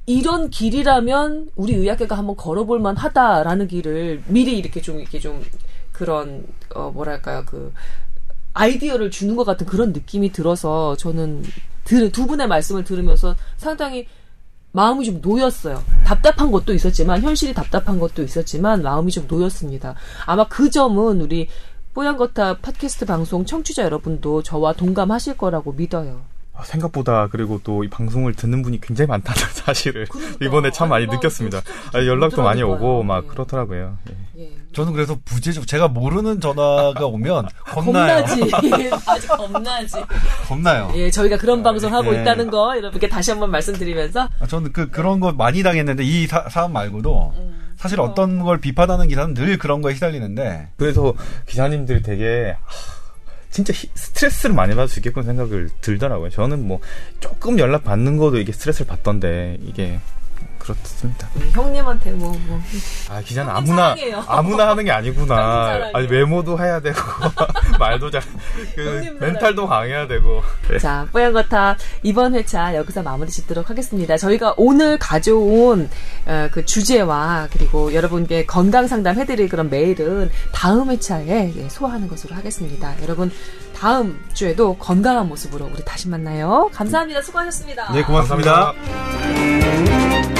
[0.06, 5.44] 이런 길이라면 우리 의학계가 한번 걸어볼 만하다라는 길을 미리 이렇게 좀 이렇게 좀
[5.92, 6.46] 그런
[6.76, 7.74] 어 뭐랄까요 그
[8.54, 11.44] 아이디어를 주는 것 같은 그런 느낌이 들어서 저는
[11.84, 14.08] 들, 두 분의 말씀을 들으면서 상당히
[14.78, 15.84] 마음이 좀 놓였어요.
[16.06, 19.96] 답답한 것도 있었지만 현실이 답답한 것도 있었지만 마음이 좀 놓였습니다.
[20.28, 21.48] 아마 그 점은 우리
[21.96, 26.22] 뽀얀거탑 팟캐스트 방송 청취자 여러분도 저와 동감하실 거라고 믿어요.
[26.58, 30.46] 아, 생각보다 그리고 또 이 방송을 듣는 분이 굉장히 많다는 사실을 그러니까.
[30.46, 31.62] 이번에 참 많이 아니, 뭐, 느꼈습니다.
[31.62, 32.64] 진짜 아, 연락도 많이.
[32.64, 33.28] 오고 막 네.
[33.28, 33.98] 그렇더라고요.
[34.10, 34.44] 예.
[34.44, 34.52] 예.
[34.74, 38.24] 저는 그래서 부재중 제가 모르는 전화가 오면 겁나요.
[38.26, 38.52] 겁나지.
[39.08, 39.96] 아주 겁나지.
[40.48, 40.92] 겁나요.
[40.96, 42.22] 예, 저희가 그런 방송 하고 예.
[42.22, 46.48] 있다는 거 여러분께 다시 한번 말씀드리면서 아, 저는 그 그런 거 많이 당했는데 이 사,
[46.50, 47.74] 사안 말고도 음.
[47.78, 51.14] 사실 어떤 걸 비판하는 기사는 늘 그런 거에 시달리는데 그래서
[51.48, 52.97] 기자님들이 되게 하,
[53.50, 56.30] 진짜 히- 스트레스를 많이 받을 수 있겠구나 생각을 들더라고요.
[56.30, 56.80] 저는 뭐
[57.20, 60.00] 조금 연락 받는 것도 이게 스트레스를 받던데 이게
[60.76, 61.28] 그렇습니다.
[61.36, 62.62] 음, 형님한테 뭐 뭐.
[63.10, 64.24] 아 기자는 아무나 사랑해요.
[64.28, 65.90] 아무나 하는 게 아니구나.
[65.94, 66.98] 아니 외모도 해야 되고
[67.80, 68.22] 말도 잘
[68.76, 70.42] 그 멘탈도 강해야 되고.
[70.70, 70.78] 네.
[70.80, 74.18] 자, 뽀얀거탑 이번 회차 여기서 마무리 짓도록 하겠습니다.
[74.18, 75.90] 저희가 오늘 가져온
[76.26, 82.36] 어, 그 주제와 그리고 여러분께 건강 상담 해드릴 그런 메일은 다음 회차에 예, 소화하는 것으로
[82.36, 82.94] 하겠습니다.
[83.04, 83.32] 여러분
[83.76, 86.70] 다음 주에도 건강한 모습으로 우리 다시 만나요.
[86.74, 87.22] 감사합니다.
[87.22, 87.92] 수고하셨습니다.
[87.94, 88.74] 네 고맙습니다.
[88.74, 90.37] 감사합니다.